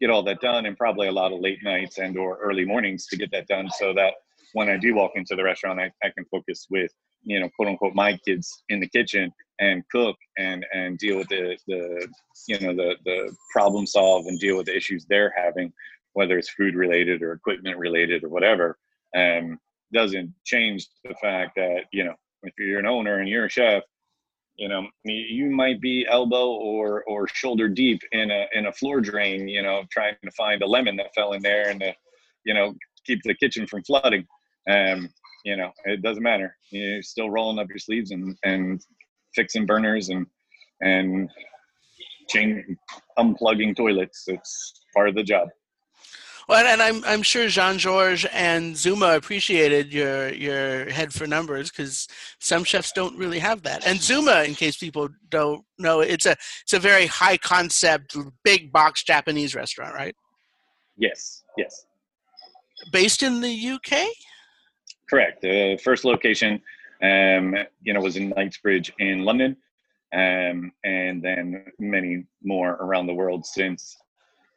get 0.00 0.10
all 0.10 0.22
that 0.22 0.40
done 0.40 0.66
and 0.66 0.76
probably 0.76 1.08
a 1.08 1.12
lot 1.12 1.32
of 1.32 1.40
late 1.40 1.62
nights 1.62 1.98
and 1.98 2.16
or 2.16 2.38
early 2.38 2.64
mornings 2.64 3.06
to 3.06 3.16
get 3.16 3.30
that 3.30 3.46
done 3.46 3.68
so 3.78 3.92
that 3.92 4.14
when 4.52 4.68
I 4.68 4.76
do 4.76 4.94
walk 4.94 5.12
into 5.14 5.36
the 5.36 5.44
restaurant, 5.44 5.80
I, 5.80 5.90
I 6.02 6.10
can 6.10 6.24
focus 6.30 6.66
with, 6.70 6.90
you 7.22 7.40
know, 7.40 7.48
quote 7.56 7.68
unquote, 7.68 7.94
my 7.94 8.18
kids 8.26 8.64
in 8.68 8.80
the 8.80 8.88
kitchen 8.88 9.32
and 9.58 9.82
cook 9.90 10.16
and, 10.38 10.66
and 10.72 10.98
deal 10.98 11.18
with 11.18 11.28
the, 11.28 11.56
the, 11.66 12.08
you 12.48 12.58
know, 12.60 12.74
the, 12.74 12.96
the 13.04 13.34
problem 13.52 13.86
solve 13.86 14.26
and 14.26 14.38
deal 14.40 14.56
with 14.56 14.66
the 14.66 14.76
issues 14.76 15.06
they're 15.08 15.32
having, 15.36 15.72
whether 16.14 16.38
it's 16.38 16.50
food 16.50 16.74
related 16.74 17.22
or 17.22 17.32
equipment 17.32 17.76
related 17.78 18.24
or 18.24 18.28
whatever. 18.28 18.78
Um, 19.14 19.58
doesn't 19.92 20.32
change 20.44 20.86
the 21.04 21.14
fact 21.20 21.56
that, 21.56 21.82
you 21.92 22.04
know, 22.04 22.14
if 22.42 22.54
you're 22.58 22.78
an 22.78 22.86
owner 22.86 23.18
and 23.18 23.28
you're 23.28 23.46
a 23.46 23.50
chef, 23.50 23.82
you 24.56 24.68
know 24.68 24.86
you 25.04 25.50
might 25.50 25.80
be 25.80 26.06
elbow 26.08 26.50
or 26.50 27.02
or 27.04 27.26
shoulder 27.28 27.68
deep 27.68 28.00
in 28.12 28.30
a 28.30 28.46
in 28.52 28.66
a 28.66 28.72
floor 28.72 29.00
drain 29.00 29.48
you 29.48 29.62
know 29.62 29.84
trying 29.90 30.14
to 30.22 30.30
find 30.32 30.60
a 30.60 30.66
lemon 30.66 30.96
that 30.96 31.14
fell 31.14 31.32
in 31.32 31.40
there 31.40 31.70
and 31.70 31.80
to 31.80 31.94
you 32.44 32.52
know 32.52 32.74
keep 33.06 33.22
the 33.22 33.34
kitchen 33.34 33.66
from 33.66 33.82
flooding 33.84 34.26
um, 34.68 35.08
you 35.44 35.56
know, 35.56 35.70
it 35.84 36.02
doesn't 36.02 36.22
matter. 36.22 36.56
You're 36.70 37.02
still 37.02 37.30
rolling 37.30 37.58
up 37.58 37.68
your 37.68 37.78
sleeves 37.78 38.10
and, 38.10 38.36
and 38.44 38.80
fixing 39.34 39.66
burners 39.66 40.08
and 40.08 40.26
and 40.82 41.30
changing 42.28 42.76
unplugging 43.18 43.76
toilets. 43.76 44.24
It's 44.26 44.72
part 44.94 45.08
of 45.08 45.14
the 45.14 45.22
job. 45.22 45.48
Well, 46.48 46.66
and 46.66 46.82
I'm 46.82 47.04
I'm 47.04 47.22
sure 47.22 47.48
Jean 47.48 47.78
Georges 47.78 48.28
and 48.32 48.76
Zuma 48.76 49.14
appreciated 49.14 49.92
your 49.92 50.32
your 50.32 50.90
head 50.90 51.12
for 51.12 51.26
numbers 51.26 51.70
because 51.70 52.08
some 52.38 52.64
chefs 52.64 52.92
don't 52.92 53.16
really 53.16 53.38
have 53.38 53.62
that. 53.62 53.86
And 53.86 54.00
Zuma, 54.00 54.42
in 54.42 54.54
case 54.54 54.76
people 54.76 55.08
don't 55.28 55.64
know, 55.78 56.00
it's 56.00 56.26
a 56.26 56.36
it's 56.62 56.72
a 56.72 56.78
very 56.78 57.06
high 57.06 57.36
concept, 57.36 58.16
big 58.44 58.72
box 58.72 59.02
Japanese 59.04 59.54
restaurant, 59.54 59.94
right? 59.94 60.14
Yes. 60.96 61.42
Yes. 61.56 61.86
Based 62.92 63.22
in 63.22 63.40
the 63.40 63.70
UK. 63.70 64.08
Correct. 65.08 65.42
The 65.42 65.78
first 65.82 66.04
location, 66.04 66.60
um, 67.02 67.56
you 67.82 67.92
know, 67.92 68.00
was 68.00 68.16
in 68.16 68.28
Knightsbridge 68.30 68.92
in 68.98 69.24
London, 69.24 69.56
um, 70.12 70.72
and 70.84 71.22
then 71.22 71.64
many 71.78 72.24
more 72.42 72.72
around 72.80 73.06
the 73.06 73.14
world 73.14 73.44
since. 73.44 73.96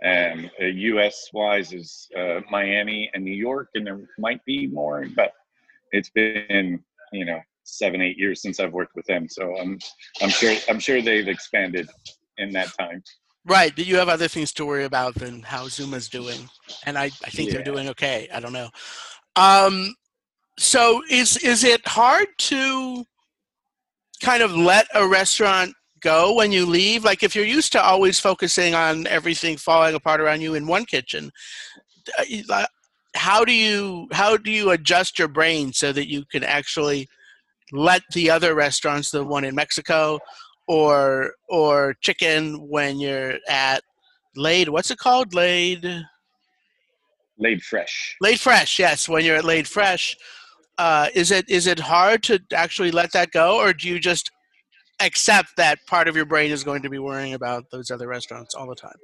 Um, 0.04 0.50
U.S. 0.60 1.30
Uh, 1.34 1.40
wise 1.40 1.74
is 1.74 2.10
uh, 2.18 2.42
Miami 2.50 3.10
and 3.14 3.24
New 3.24 3.34
York, 3.34 3.70
and 3.76 3.88
there 3.88 4.02
might 4.18 4.44
be 4.46 4.68
more, 4.68 5.06
but 5.16 5.32
it's 5.92 6.10
been 6.10 6.84
you 7.14 7.26
know 7.26 7.40
seven 7.64 8.02
eight 8.02 8.18
years 8.18 8.42
since 8.42 8.60
I've 8.60 8.74
worked 8.74 8.96
with 8.96 9.06
them, 9.06 9.28
so 9.30 9.56
I'm 9.58 9.80
I'm 10.22 10.30
sure 10.30 10.56
I'm 10.68 10.80
sure 10.80 11.02
they've 11.02 11.28
expanded 11.28 11.90
in 12.38 12.52
that 12.52 12.70
time. 12.78 13.04
Right, 13.46 13.74
but 13.76 13.86
you 13.86 13.98
have 13.98 14.10
other 14.10 14.30
things 14.30 14.54
to 14.54 14.66
worry 14.66 14.86
about 14.86 15.16
than 15.16 15.42
how 15.42 15.68
Zuma's 15.68 16.10
doing, 16.10 16.50
and 16.86 16.98
I 16.98 17.06
I 17.06 17.30
think 17.30 17.50
yeah. 17.50 17.56
they're 17.56 17.64
doing 17.64 17.90
okay. 17.90 18.28
I 18.34 18.40
don't 18.40 18.54
know. 18.54 18.70
Um, 19.36 19.96
so 20.60 21.02
is 21.10 21.38
is 21.38 21.64
it 21.64 21.88
hard 21.88 22.28
to 22.40 23.06
kind 24.22 24.44
of 24.44 24.56
let 24.56 24.88
a 24.94 25.08
restaurant 25.08 25.74
go 26.04 26.34
when 26.34 26.52
you 26.52 26.66
leave 26.66 27.04
like 27.04 27.24
if 27.24 27.36
you're 27.36 27.46
used 27.46 27.72
to 27.72 27.82
always 27.82 28.20
focusing 28.20 28.76
on 28.76 29.08
everything 29.08 29.58
falling 29.58 29.96
apart 29.96 30.22
around 30.22 30.42
you 30.42 30.54
in 30.54 30.68
one 30.68 30.86
kitchen 30.86 31.32
uh, 32.50 32.66
how 33.16 33.46
do 33.46 33.54
you 33.54 34.08
how 34.12 34.36
do 34.38 34.52
you 34.52 34.72
adjust 34.72 35.18
your 35.18 35.28
brain 35.28 35.72
so 35.74 35.92
that 35.92 36.10
you 36.10 36.24
can 36.32 36.44
actually 36.44 37.08
let 37.72 38.02
the 38.14 38.30
other 38.30 38.54
restaurants 38.54 39.10
the 39.12 39.24
one 39.24 39.44
in 39.44 39.56
mexico 39.56 40.20
or 40.68 41.34
or 41.50 41.96
chicken 42.02 42.68
when 42.70 43.00
you're 43.00 43.36
at 43.48 43.82
Laid. 44.36 44.70
What's 44.70 44.92
it 44.92 44.98
called? 44.98 45.34
Laid. 45.34 45.86
Laid 47.38 47.62
fresh. 47.62 48.16
Laid 48.22 48.40
fresh. 48.40 48.80
Yes, 48.80 49.08
when 49.08 49.26
you're 49.26 49.38
at 49.38 49.46
Laid 49.46 49.68
fresh, 49.68 50.16
uh, 50.78 51.10
is 51.14 51.32
it 51.32 51.50
is 51.50 51.68
it 51.68 51.80
hard 51.80 52.24
to 52.24 52.40
actually 52.54 52.92
let 52.92 53.12
that 53.14 53.32
go, 53.32 53.58
or 53.58 53.74
do 53.74 53.88
you 53.88 54.00
just 54.00 54.32
accept 55.06 55.56
that 55.58 55.86
part 55.88 56.08
of 56.08 56.16
your 56.16 56.26
brain 56.26 56.52
is 56.52 56.64
going 56.64 56.82
to 56.82 56.90
be 56.90 57.00
worrying 57.00 57.34
about 57.34 57.70
those 57.72 57.92
other 57.92 58.08
restaurants 58.08 58.56
all 58.56 58.68
the 58.68 58.76
time? 58.76 58.98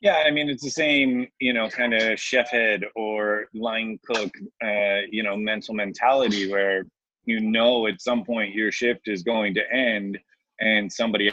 Yeah, 0.00 0.22
I 0.24 0.30
mean 0.30 0.48
it's 0.48 0.62
the 0.62 0.70
same, 0.70 1.26
you 1.40 1.52
know, 1.52 1.68
kind 1.68 1.92
of 1.92 2.18
chef 2.20 2.50
head 2.50 2.84
or 2.94 3.46
line 3.52 3.98
cook, 4.06 4.30
uh, 4.64 5.00
you 5.10 5.22
know, 5.22 5.36
mental 5.36 5.74
mentality 5.74 6.50
where 6.50 6.84
you 7.24 7.40
know 7.40 7.86
at 7.88 8.00
some 8.00 8.24
point 8.24 8.54
your 8.54 8.70
shift 8.70 9.08
is 9.08 9.22
going 9.22 9.54
to 9.54 9.72
end 9.72 10.18
and 10.60 10.90
somebody 10.92 11.32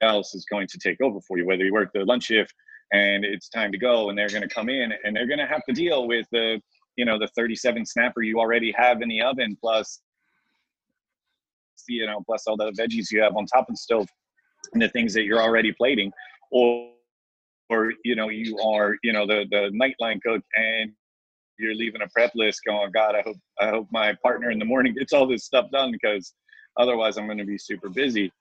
else 0.00 0.34
is 0.34 0.46
going 0.50 0.66
to 0.68 0.78
take 0.78 1.00
over 1.00 1.20
for 1.20 1.38
you, 1.38 1.46
whether 1.46 1.64
you 1.64 1.72
work 1.72 1.90
the 1.92 2.04
lunch 2.04 2.24
shift 2.24 2.54
and 2.92 3.24
it's 3.24 3.48
time 3.48 3.70
to 3.72 3.78
go 3.78 4.08
and 4.08 4.18
they're 4.18 4.28
going 4.28 4.42
to 4.42 4.48
come 4.48 4.68
in 4.68 4.92
and 5.04 5.14
they're 5.14 5.26
going 5.26 5.38
to 5.38 5.46
have 5.46 5.64
to 5.68 5.72
deal 5.72 6.06
with 6.06 6.26
the, 6.32 6.60
you 6.96 7.04
know, 7.04 7.18
the 7.18 7.28
37 7.36 7.86
snapper 7.86 8.22
you 8.22 8.38
already 8.38 8.72
have 8.76 9.02
in 9.02 9.08
the 9.08 9.20
oven 9.20 9.56
plus, 9.60 10.00
you 11.88 12.06
know, 12.06 12.22
plus 12.26 12.46
all 12.46 12.56
the 12.56 12.72
veggies 12.72 13.10
you 13.10 13.22
have 13.22 13.36
on 13.36 13.46
top 13.46 13.68
of 13.68 13.74
the 13.74 13.78
stove 13.78 14.08
and 14.72 14.82
the 14.82 14.88
things 14.88 15.14
that 15.14 15.24
you're 15.24 15.42
already 15.42 15.72
plating 15.72 16.12
or, 16.50 16.90
or, 17.68 17.92
you 18.04 18.16
know, 18.16 18.28
you 18.28 18.58
are, 18.58 18.96
you 19.02 19.12
know, 19.12 19.26
the, 19.26 19.44
the 19.50 19.70
nightline 19.70 20.20
cook 20.22 20.42
and 20.54 20.92
you're 21.58 21.74
leaving 21.74 22.02
a 22.02 22.08
prep 22.08 22.32
list 22.34 22.60
going, 22.66 22.90
God, 22.92 23.14
I 23.14 23.22
hope, 23.22 23.36
I 23.60 23.68
hope 23.68 23.88
my 23.90 24.14
partner 24.22 24.50
in 24.50 24.58
the 24.58 24.64
morning 24.64 24.94
gets 24.94 25.12
all 25.12 25.26
this 25.26 25.44
stuff 25.44 25.70
done 25.70 25.92
because 25.92 26.34
otherwise 26.78 27.16
I'm 27.16 27.26
going 27.26 27.38
to 27.38 27.44
be 27.44 27.58
super 27.58 27.88
busy 27.88 28.32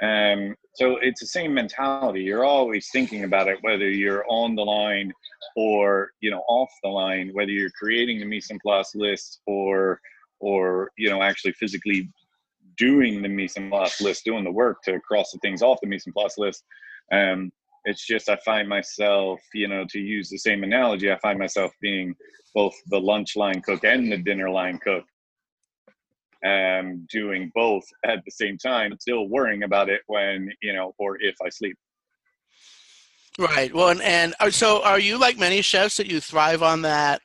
um, 0.00 0.54
so 0.74 0.96
it's 0.98 1.20
the 1.20 1.26
same 1.26 1.52
mentality. 1.52 2.22
You're 2.22 2.44
always 2.44 2.88
thinking 2.92 3.24
about 3.24 3.48
it, 3.48 3.58
whether 3.62 3.90
you're 3.90 4.24
on 4.28 4.54
the 4.54 4.64
line 4.64 5.12
or 5.56 6.12
you 6.20 6.30
know 6.30 6.44
off 6.48 6.70
the 6.82 6.88
line, 6.88 7.30
whether 7.32 7.50
you're 7.50 7.70
creating 7.70 8.20
the 8.20 8.26
mise 8.26 8.48
en 8.50 8.58
place 8.60 8.94
list 8.94 9.40
or 9.46 10.00
or 10.38 10.92
you 10.96 11.10
know 11.10 11.22
actually 11.22 11.52
physically 11.52 12.08
doing 12.78 13.22
the 13.22 13.28
mise 13.28 13.56
en 13.56 13.70
place 13.70 14.00
list, 14.00 14.24
doing 14.24 14.44
the 14.44 14.50
work 14.50 14.82
to 14.84 15.00
cross 15.00 15.32
the 15.32 15.38
things 15.38 15.62
off 15.62 15.80
the 15.82 15.88
mise 15.88 16.06
en 16.06 16.12
place 16.12 16.38
list. 16.38 16.64
Um, 17.12 17.50
it's 17.84 18.06
just 18.06 18.28
I 18.28 18.36
find 18.44 18.68
myself, 18.68 19.40
you 19.54 19.68
know, 19.68 19.84
to 19.90 19.98
use 19.98 20.28
the 20.28 20.38
same 20.38 20.62
analogy, 20.62 21.10
I 21.10 21.18
find 21.18 21.38
myself 21.38 21.72
being 21.80 22.14
both 22.54 22.74
the 22.86 23.00
lunch 23.00 23.36
line 23.36 23.60
cook 23.62 23.84
and 23.84 24.10
the 24.10 24.18
dinner 24.18 24.50
line 24.50 24.78
cook 24.78 25.04
um, 26.44 27.06
doing 27.10 27.50
both 27.54 27.84
at 28.04 28.24
the 28.24 28.30
same 28.30 28.58
time, 28.58 28.96
still 29.00 29.28
worrying 29.28 29.64
about 29.64 29.88
it 29.88 30.02
when, 30.06 30.48
you 30.62 30.72
know, 30.72 30.94
or 30.98 31.20
if 31.20 31.34
I 31.44 31.48
sleep. 31.48 31.76
Right. 33.38 33.72
Well, 33.72 33.90
and, 33.90 34.02
and 34.02 34.34
uh, 34.40 34.50
so 34.50 34.82
are 34.82 34.98
you 34.98 35.18
like 35.18 35.38
many 35.38 35.62
chefs 35.62 35.96
that 35.96 36.08
you 36.08 36.20
thrive 36.20 36.62
on 36.62 36.82
that, 36.82 37.22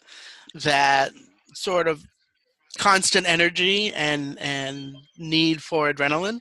that 0.53 1.11
sort 1.53 1.87
of 1.87 2.05
constant 2.77 3.27
energy 3.27 3.93
and, 3.93 4.39
and 4.39 4.95
need 5.17 5.61
for 5.61 5.91
adrenaline? 5.91 6.39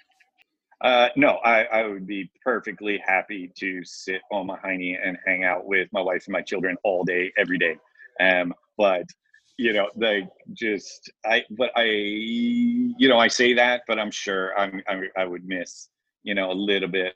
Uh, 0.81 1.09
no, 1.15 1.37
I, 1.45 1.63
I 1.65 1.87
would 1.87 2.07
be 2.07 2.31
perfectly 2.43 2.99
happy 2.99 3.53
to 3.57 3.85
sit 3.85 4.21
on 4.33 4.47
my 4.47 4.59
hiney 4.59 4.97
and 5.01 5.17
hang 5.25 5.45
out 5.45 5.65
with 5.65 5.89
my 5.93 6.01
wife 6.01 6.25
and 6.27 6.33
my 6.33 6.43
children 6.43 6.77
all 6.83 7.05
day, 7.05 7.33
every 7.37 7.59
day. 7.59 7.77
Um, 8.21 8.53
but 8.77 9.07
you 9.59 9.73
know 9.73 9.89
they 9.97 10.27
just 10.55 11.11
i 11.25 11.45
but 11.51 11.71
i 11.77 11.85
you 11.85 13.09
know 13.09 13.19
i 13.19 13.29
say 13.29 13.53
that 13.53 13.83
but 13.87 13.99
i'm 13.99 14.11
sure 14.11 14.59
i'm, 14.59 14.83
I'm 14.89 15.05
i 15.17 15.25
would 15.25 15.45
miss 15.45 15.89
you 16.23 16.35
know 16.35 16.51
a 16.51 16.55
little 16.55 16.89
bit 16.89 17.15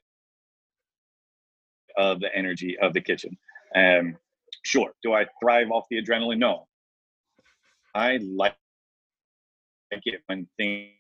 of 1.96 2.20
the 2.20 2.34
energy 2.36 2.78
of 2.78 2.92
the 2.92 3.00
kitchen 3.00 3.36
um 3.74 4.16
sure 4.64 4.92
do 5.02 5.14
i 5.14 5.26
thrive 5.40 5.70
off 5.70 5.86
the 5.90 6.02
adrenaline 6.02 6.38
no 6.38 6.66
i 7.94 8.18
like 8.18 8.54
it 9.90 10.20
when 10.26 10.46
things 10.56 10.90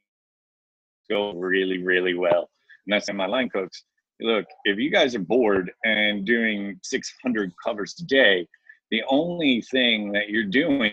go 1.10 1.32
really 1.32 1.82
really 1.82 2.14
well 2.14 2.50
and 2.86 2.92
that's 2.92 3.08
in 3.08 3.16
my 3.16 3.26
line 3.26 3.48
cooks 3.48 3.84
look 4.20 4.44
if 4.64 4.78
you 4.78 4.90
guys 4.90 5.14
are 5.14 5.20
bored 5.20 5.70
and 5.84 6.24
doing 6.24 6.78
600 6.82 7.52
covers 7.64 7.94
a 8.00 8.04
day 8.04 8.46
the 8.90 9.02
only 9.08 9.62
thing 9.70 10.12
that 10.12 10.28
you're 10.28 10.44
doing 10.44 10.92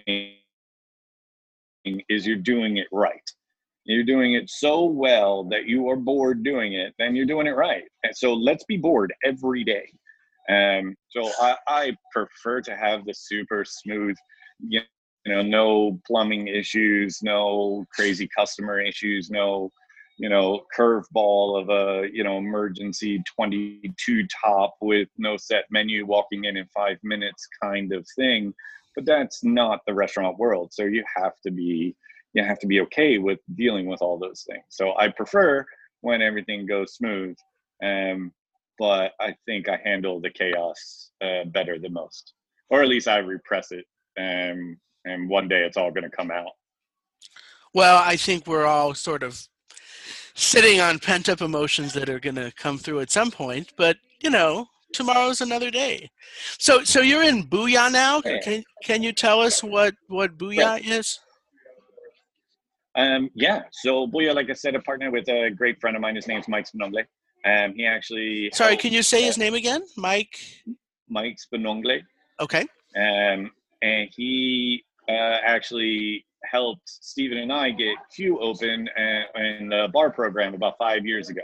is 2.09 2.25
you're 2.25 2.35
doing 2.37 2.77
it 2.77 2.87
right. 2.91 3.21
You're 3.85 4.05
doing 4.05 4.33
it 4.33 4.49
so 4.49 4.85
well 4.85 5.43
that 5.45 5.65
you 5.65 5.89
are 5.89 5.97
bored 5.97 6.43
doing 6.43 6.73
it, 6.73 6.93
then 6.97 7.15
you're 7.15 7.25
doing 7.25 7.47
it 7.47 7.55
right. 7.55 7.83
And 8.03 8.15
so 8.15 8.33
let's 8.33 8.63
be 8.63 8.77
bored 8.77 9.13
every 9.25 9.63
day. 9.63 9.91
Um, 10.49 10.95
so 11.09 11.29
I, 11.41 11.57
I 11.67 11.97
prefer 12.11 12.61
to 12.61 12.75
have 12.75 13.05
the 13.05 13.13
super 13.13 13.65
smooth, 13.65 14.15
you 14.59 14.81
know, 15.31 15.41
no 15.41 15.99
plumbing 16.05 16.47
issues, 16.47 17.21
no 17.23 17.85
crazy 17.93 18.27
customer 18.35 18.79
issues, 18.81 19.29
no 19.29 19.71
you 20.17 20.29
know, 20.29 20.63
curveball 20.77 21.61
of 21.61 21.69
a, 21.69 22.07
you 22.11 22.23
know, 22.23 22.37
emergency 22.37 23.21
22 23.35 24.27
top 24.27 24.75
with 24.81 25.09
no 25.17 25.37
set 25.37 25.65
menu 25.71 26.05
walking 26.05 26.45
in 26.45 26.57
in 26.57 26.65
five 26.67 26.97
minutes 27.03 27.47
kind 27.61 27.91
of 27.93 28.07
thing. 28.15 28.53
But 28.95 29.05
that's 29.05 29.43
not 29.43 29.81
the 29.87 29.93
restaurant 29.93 30.37
world. 30.37 30.71
So 30.71 30.83
you 30.83 31.03
have 31.15 31.33
to 31.41 31.51
be, 31.51 31.95
you 32.33 32.43
have 32.43 32.59
to 32.59 32.67
be 32.67 32.81
okay 32.81 33.17
with 33.17 33.39
dealing 33.55 33.87
with 33.87 34.01
all 34.01 34.19
those 34.19 34.45
things. 34.47 34.63
So 34.69 34.93
I 34.97 35.07
prefer 35.07 35.65
when 36.01 36.21
everything 36.21 36.67
goes 36.67 36.93
smooth. 36.93 37.35
Um, 37.83 38.31
but 38.77 39.13
I 39.19 39.35
think 39.45 39.67
I 39.67 39.79
handle 39.83 40.19
the 40.19 40.29
chaos 40.29 41.11
uh, 41.21 41.45
better 41.45 41.79
than 41.79 41.93
most, 41.93 42.33
or 42.69 42.81
at 42.81 42.87
least 42.87 43.07
I 43.07 43.17
repress 43.17 43.71
it. 43.71 43.85
Um, 44.17 44.77
and 45.05 45.29
one 45.29 45.47
day 45.47 45.63
it's 45.63 45.77
all 45.77 45.91
going 45.91 46.03
to 46.03 46.15
come 46.15 46.31
out. 46.31 46.51
Well, 47.73 48.01
I 48.03 48.15
think 48.15 48.47
we're 48.47 48.65
all 48.65 48.93
sort 48.93 49.23
of 49.23 49.47
sitting 50.35 50.79
on 50.79 50.99
pent 50.99 51.29
up 51.29 51.41
emotions 51.41 51.93
that 51.93 52.09
are 52.09 52.19
going 52.19 52.35
to 52.35 52.51
come 52.55 52.77
through 52.77 52.99
at 52.99 53.11
some 53.11 53.31
point. 53.31 53.73
But 53.77 53.97
you 54.21 54.29
know, 54.29 54.67
tomorrow's 54.93 55.41
another 55.41 55.71
day. 55.71 56.09
So, 56.59 56.83
so 56.83 57.01
you're 57.01 57.23
in 57.23 57.43
Buya 57.43 57.91
now. 57.91 58.21
Can 58.21 58.63
can 58.83 59.03
you 59.03 59.11
tell 59.11 59.41
us 59.41 59.63
what 59.63 59.95
what 60.07 60.37
Buya 60.37 60.79
is? 60.83 61.19
Um, 62.95 63.29
yeah. 63.33 63.63
So 63.71 64.07
Buya, 64.07 64.35
like 64.35 64.49
I 64.49 64.53
said, 64.53 64.75
a 64.75 64.79
partner 64.79 65.11
with 65.11 65.27
a 65.27 65.49
great 65.49 65.79
friend 65.81 65.95
of 65.95 66.01
mine. 66.01 66.15
His 66.15 66.27
name's 66.27 66.47
Mike 66.47 66.67
Spinongle. 66.69 67.05
Um, 67.45 67.73
he 67.75 67.85
actually. 67.85 68.51
Sorry, 68.53 68.71
helped, 68.71 68.83
can 68.83 68.93
you 68.93 69.03
say 69.03 69.23
uh, 69.23 69.27
his 69.27 69.37
name 69.37 69.55
again, 69.55 69.81
Mike? 69.97 70.39
Mike 71.09 71.37
Spinongle. 71.37 72.01
Okay. 72.39 72.65
Um, 72.95 73.51
and 73.81 74.09
he 74.15 74.83
uh, 75.09 75.37
actually 75.45 76.25
helped 76.45 76.87
Steven 76.87 77.37
and 77.37 77.51
I 77.51 77.71
get 77.71 77.95
Kyu 78.15 78.39
open 78.39 78.87
in 78.97 79.69
the 79.69 79.87
bar 79.93 80.11
program 80.11 80.53
about 80.53 80.77
five 80.77 81.05
years 81.05 81.29
ago. 81.29 81.41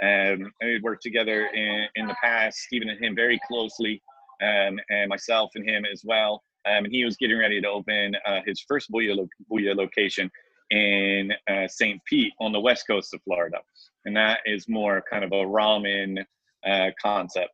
Um, 0.00 0.52
and 0.60 0.70
we 0.70 0.80
worked 0.80 1.02
together 1.02 1.46
in, 1.46 1.86
in 1.96 2.06
the 2.06 2.16
past, 2.22 2.58
Steven 2.58 2.88
and 2.88 3.02
him 3.02 3.16
very 3.16 3.40
closely, 3.48 4.00
um, 4.40 4.78
and 4.90 5.08
myself 5.08 5.50
and 5.56 5.68
him 5.68 5.84
as 5.90 6.02
well. 6.04 6.42
Um, 6.66 6.84
and 6.84 6.92
he 6.92 7.04
was 7.04 7.16
getting 7.16 7.38
ready 7.38 7.60
to 7.60 7.68
open 7.68 8.14
uh, 8.26 8.40
his 8.46 8.60
first 8.60 8.90
Buya, 8.90 9.16
lo- 9.16 9.28
Buya 9.50 9.74
location 9.74 10.30
in 10.70 11.32
uh, 11.50 11.66
St. 11.66 12.00
Pete 12.04 12.32
on 12.40 12.52
the 12.52 12.60
west 12.60 12.86
coast 12.86 13.12
of 13.14 13.22
Florida. 13.22 13.58
And 14.04 14.16
that 14.16 14.40
is 14.46 14.68
more 14.68 15.02
kind 15.10 15.24
of 15.24 15.32
a 15.32 15.44
ramen 15.44 16.24
uh, 16.66 16.90
concept 17.00 17.50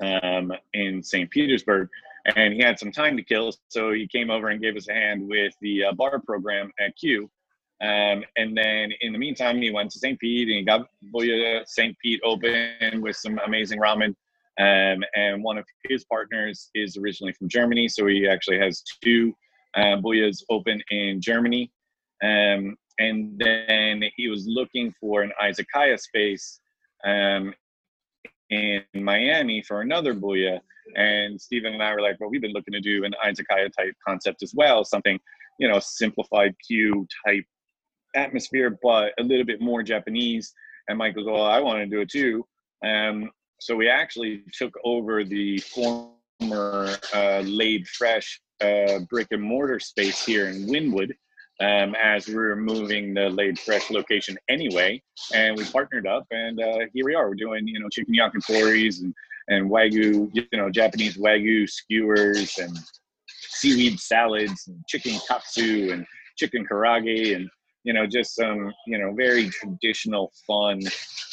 um, 0.00 0.52
in 0.74 1.02
St. 1.02 1.30
Petersburg 1.30 1.88
and 2.36 2.54
he 2.54 2.60
had 2.60 2.78
some 2.78 2.92
time 2.92 3.16
to 3.16 3.22
kill, 3.22 3.52
so 3.68 3.92
he 3.92 4.06
came 4.06 4.30
over 4.30 4.48
and 4.48 4.60
gave 4.60 4.76
us 4.76 4.88
a 4.88 4.92
hand 4.92 5.26
with 5.26 5.54
the 5.60 5.84
uh, 5.84 5.92
bar 5.92 6.20
program 6.20 6.70
at 6.80 6.96
Kyu. 6.96 7.30
Um, 7.80 8.24
and 8.36 8.56
then 8.56 8.92
in 9.00 9.12
the 9.12 9.18
meantime, 9.18 9.62
he 9.62 9.70
went 9.70 9.90
to 9.92 9.98
St. 9.98 10.18
Pete 10.18 10.48
and 10.48 10.58
he 10.58 10.64
got 10.64 10.86
Buya 11.14 11.62
St. 11.66 11.96
Pete 12.02 12.20
open 12.24 13.00
with 13.00 13.16
some 13.16 13.38
amazing 13.46 13.78
ramen. 13.78 14.14
Um, 14.58 15.04
and 15.14 15.44
one 15.44 15.58
of 15.58 15.64
his 15.88 16.04
partners 16.04 16.70
is 16.74 16.96
originally 16.96 17.32
from 17.32 17.48
Germany, 17.48 17.88
so 17.88 18.06
he 18.06 18.26
actually 18.26 18.58
has 18.58 18.82
two 19.02 19.32
uh, 19.76 19.96
Buyas 20.02 20.42
open 20.50 20.82
in 20.90 21.20
Germany. 21.20 21.70
Um, 22.22 22.76
and 22.98 23.38
then 23.38 24.02
he 24.16 24.28
was 24.28 24.48
looking 24.48 24.92
for 25.00 25.22
an 25.22 25.30
izakaya 25.40 25.98
space 26.00 26.60
um, 27.04 27.54
in 28.50 28.82
Miami 28.94 29.62
for 29.62 29.80
another 29.80 30.14
Buya. 30.14 30.60
And 30.96 31.40
Steven 31.40 31.74
and 31.74 31.82
I 31.82 31.92
were 31.92 32.00
like, 32.00 32.18
well, 32.18 32.30
we've 32.30 32.40
been 32.40 32.52
looking 32.52 32.72
to 32.72 32.80
do 32.80 33.04
an 33.04 33.14
izakaya 33.24 33.70
type 33.72 33.94
concept 34.06 34.42
as 34.42 34.54
well, 34.54 34.84
something, 34.84 35.18
you 35.58 35.68
know, 35.68 35.78
simplified 35.80 36.54
Kyu 36.66 37.06
type 37.26 37.44
atmosphere, 38.14 38.78
but 38.82 39.12
a 39.18 39.22
little 39.22 39.44
bit 39.44 39.60
more 39.60 39.82
Japanese. 39.82 40.52
And 40.88 40.98
Mike 40.98 41.14
goes, 41.14 41.26
well, 41.26 41.44
I 41.44 41.60
want 41.60 41.78
to 41.80 41.86
do 41.86 42.00
it 42.00 42.10
too. 42.10 42.46
Um, 42.84 43.30
so 43.60 43.76
we 43.76 43.88
actually 43.88 44.44
took 44.52 44.72
over 44.84 45.24
the 45.24 45.58
former 45.58 46.96
uh, 47.14 47.42
laid 47.44 47.86
fresh 47.88 48.40
uh, 48.60 49.00
brick 49.10 49.28
and 49.30 49.42
mortar 49.42 49.78
space 49.78 50.24
here 50.24 50.48
in 50.48 50.66
Wynwood 50.66 51.12
um, 51.60 51.94
as 51.96 52.28
we 52.28 52.34
were 52.34 52.56
moving 52.56 53.14
the 53.14 53.28
Laid 53.30 53.58
Fresh 53.58 53.90
location 53.90 54.38
anyway, 54.48 55.02
and 55.34 55.56
we 55.56 55.64
partnered 55.64 56.06
up, 56.06 56.26
and 56.30 56.60
uh, 56.60 56.78
here 56.94 57.04
we 57.04 57.14
are. 57.14 57.28
We're 57.28 57.34
doing 57.34 57.66
you 57.66 57.80
know 57.80 57.88
chicken 57.88 58.14
yakinitori's 58.14 59.00
and 59.00 59.14
and 59.48 59.70
wagyu, 59.70 60.30
you 60.32 60.46
know 60.52 60.70
Japanese 60.70 61.16
wagyu 61.16 61.68
skewers 61.68 62.58
and 62.58 62.76
seaweed 63.28 63.98
salads 63.98 64.68
and 64.68 64.84
chicken 64.88 65.18
katsu 65.26 65.90
and 65.92 66.06
chicken 66.36 66.66
karaage 66.70 67.34
and 67.34 67.48
you 67.82 67.92
know 67.92 68.06
just 68.06 68.34
some 68.36 68.72
you 68.86 68.98
know 68.98 69.12
very 69.14 69.48
traditional 69.48 70.32
fun 70.46 70.80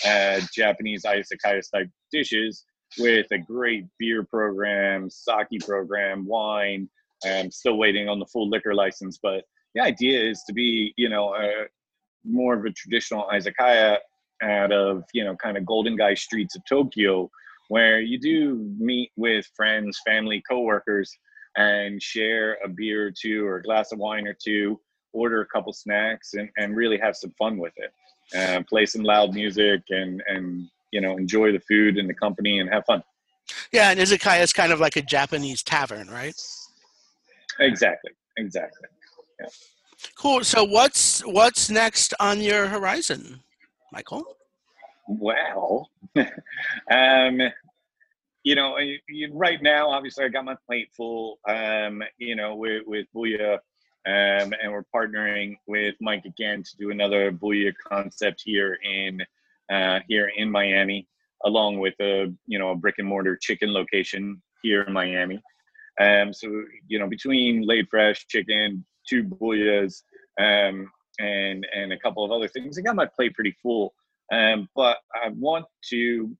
uh, 0.08 0.40
Japanese 0.54 1.04
izakaya 1.04 1.62
type 1.72 1.90
dishes 2.12 2.66
with 2.98 3.28
a 3.32 3.38
great 3.38 3.86
beer 4.00 4.24
program, 4.24 5.10
sake 5.10 5.60
program, 5.66 6.26
wine. 6.26 6.90
I'm 7.26 7.52
still 7.52 7.78
waiting 7.78 8.08
on 8.08 8.20
the 8.20 8.26
full 8.26 8.50
liquor 8.50 8.74
license, 8.74 9.20
but 9.22 9.44
the 9.76 9.82
idea 9.82 10.24
is 10.24 10.42
to 10.48 10.54
be, 10.54 10.94
you 10.98 11.10
know, 11.10 11.36
a, 11.36 11.66
more 12.24 12.56
of 12.56 12.66
a 12.66 12.72
traditional 12.72 13.28
izakaya 13.32 13.98
out 14.42 14.72
of, 14.72 15.04
you 15.14 15.24
know, 15.24 15.36
kind 15.36 15.58
of 15.58 15.66
Golden 15.66 15.96
Gai 15.96 16.16
streets 16.16 16.56
of 16.56 16.64
Tokyo, 16.66 17.30
where 17.68 18.00
you 18.00 18.20
do 18.20 18.74
meet 18.80 19.12
with 19.16 19.46
friends, 19.56 20.00
family, 20.06 20.42
coworkers, 20.50 21.16
and 21.58 22.02
share 22.02 22.58
a 22.64 22.70
beer 22.70 23.08
or 23.08 23.12
two 23.12 23.46
or 23.46 23.58
a 23.58 23.64
glass 23.64 23.92
of 23.92 24.00
wine 24.00 24.28
or 24.28 24.34
two, 24.34 24.80
order 25.14 25.42
a 25.42 25.46
couple 25.46 25.72
snacks, 25.74 26.34
and, 26.34 26.50
and 26.58 26.76
really 26.76 26.98
have 26.98 27.16
some 27.16 27.34
fun 27.38 27.58
with 27.58 27.74
it. 27.78 27.94
Uh, 28.36 28.64
play 28.68 28.86
some 28.86 29.04
loud 29.04 29.36
music 29.36 29.84
and 29.92 30.24
and 30.28 30.68
you 30.92 31.00
know 31.00 31.16
enjoy 31.16 31.52
the 31.52 31.60
food 31.60 31.98
and 31.98 32.10
the 32.10 32.14
company 32.14 32.60
and 32.60 32.68
have 32.74 32.84
fun. 32.86 33.04
Yeah, 33.72 33.92
and 33.92 34.00
izakaya 34.00 34.42
is 34.42 34.52
kind 34.52 34.72
of 34.72 34.80
like 34.80 34.96
a 34.96 35.04
Japanese 35.04 35.62
tavern, 35.62 36.10
right? 36.10 36.36
Exactly. 37.60 38.12
Exactly. 38.38 38.88
Yeah. 39.40 39.48
Cool. 40.18 40.44
So 40.44 40.64
what's 40.64 41.22
what's 41.22 41.70
next 41.70 42.14
on 42.20 42.42
your 42.42 42.68
horizon, 42.68 43.42
Michael? 43.92 44.26
Well, 45.08 45.90
um, 46.92 47.42
you 48.44 48.56
know, 48.56 48.78
right 49.32 49.62
now, 49.62 49.90
obviously, 49.90 50.26
I 50.26 50.30
got 50.30 50.46
my 50.46 50.56
plate 50.66 50.90
full. 50.96 51.40
Um, 51.48 52.04
you 52.18 52.36
know, 52.36 52.56
with 52.56 52.84
with 52.86 53.08
Buya, 53.16 53.54
um, 54.08 54.54
and 54.62 54.72
we're 54.72 54.86
partnering 54.96 55.56
with 55.68 55.96
Mike 56.00 56.26
again 56.26 56.64
to 56.64 56.78
do 56.78 56.92
another 56.92 57.32
Buya 57.32 57.74
concept 57.88 58.44
here 58.46 58.78
in 58.84 59.22
uh, 59.72 60.00
here 60.08 60.32
in 60.36 60.52
Miami, 60.52 61.08
along 61.44 61.80
with 61.80 61.96
a 62.00 62.32
you 62.46 62.60
know 62.60 62.70
a 62.70 62.76
brick 62.76 62.96
and 63.00 63.08
mortar 63.08 63.38
chicken 63.42 63.74
location 63.74 64.42
here 64.62 64.84
in 64.84 64.94
Miami. 64.94 65.42
Um, 66.00 66.34
so 66.34 66.48
you 66.88 67.00
know, 67.00 67.08
between 67.08 67.66
laid 67.66 67.88
fresh 67.90 68.28
chicken, 68.28 68.86
two 69.08 69.24
Buyas, 69.24 70.04
um, 70.40 70.92
and 71.20 71.66
and 71.74 71.94
a 71.94 72.00
couple 72.00 72.24
of 72.24 72.32
other 72.32 72.48
things, 72.48 72.78
I 72.78 72.82
got 72.82 72.96
my 72.96 73.06
plate 73.06 73.34
pretty 73.34 73.56
full. 73.62 73.94
Um, 74.32 74.70
but 74.76 74.98
I 75.14 75.30
want 75.30 75.66
to, 75.90 76.36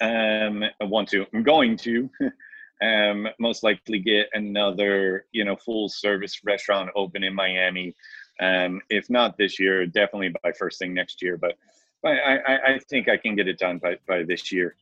um, 0.00 0.64
I 0.80 0.84
want 0.84 1.08
to, 1.10 1.26
I'm 1.34 1.42
going 1.42 1.76
to, 1.78 2.08
um, 2.82 3.28
most 3.40 3.62
likely 3.62 3.98
get 3.98 4.28
another, 4.34 5.26
you 5.32 5.44
know, 5.44 5.56
full 5.56 5.88
service 5.88 6.40
restaurant 6.44 6.90
open 6.94 7.24
in 7.24 7.34
Miami. 7.34 7.94
Um, 8.40 8.80
if 8.90 9.08
not 9.08 9.36
this 9.38 9.58
year, 9.58 9.86
definitely 9.86 10.32
by 10.42 10.52
first 10.52 10.78
thing 10.78 10.92
next 10.94 11.22
year. 11.22 11.36
But 11.38 11.56
I, 12.04 12.38
I, 12.38 12.74
I 12.74 12.78
think 12.90 13.08
I 13.08 13.16
can 13.16 13.34
get 13.34 13.48
it 13.48 13.58
done 13.58 13.78
by, 13.78 13.96
by 14.06 14.22
this 14.22 14.52
year. 14.52 14.76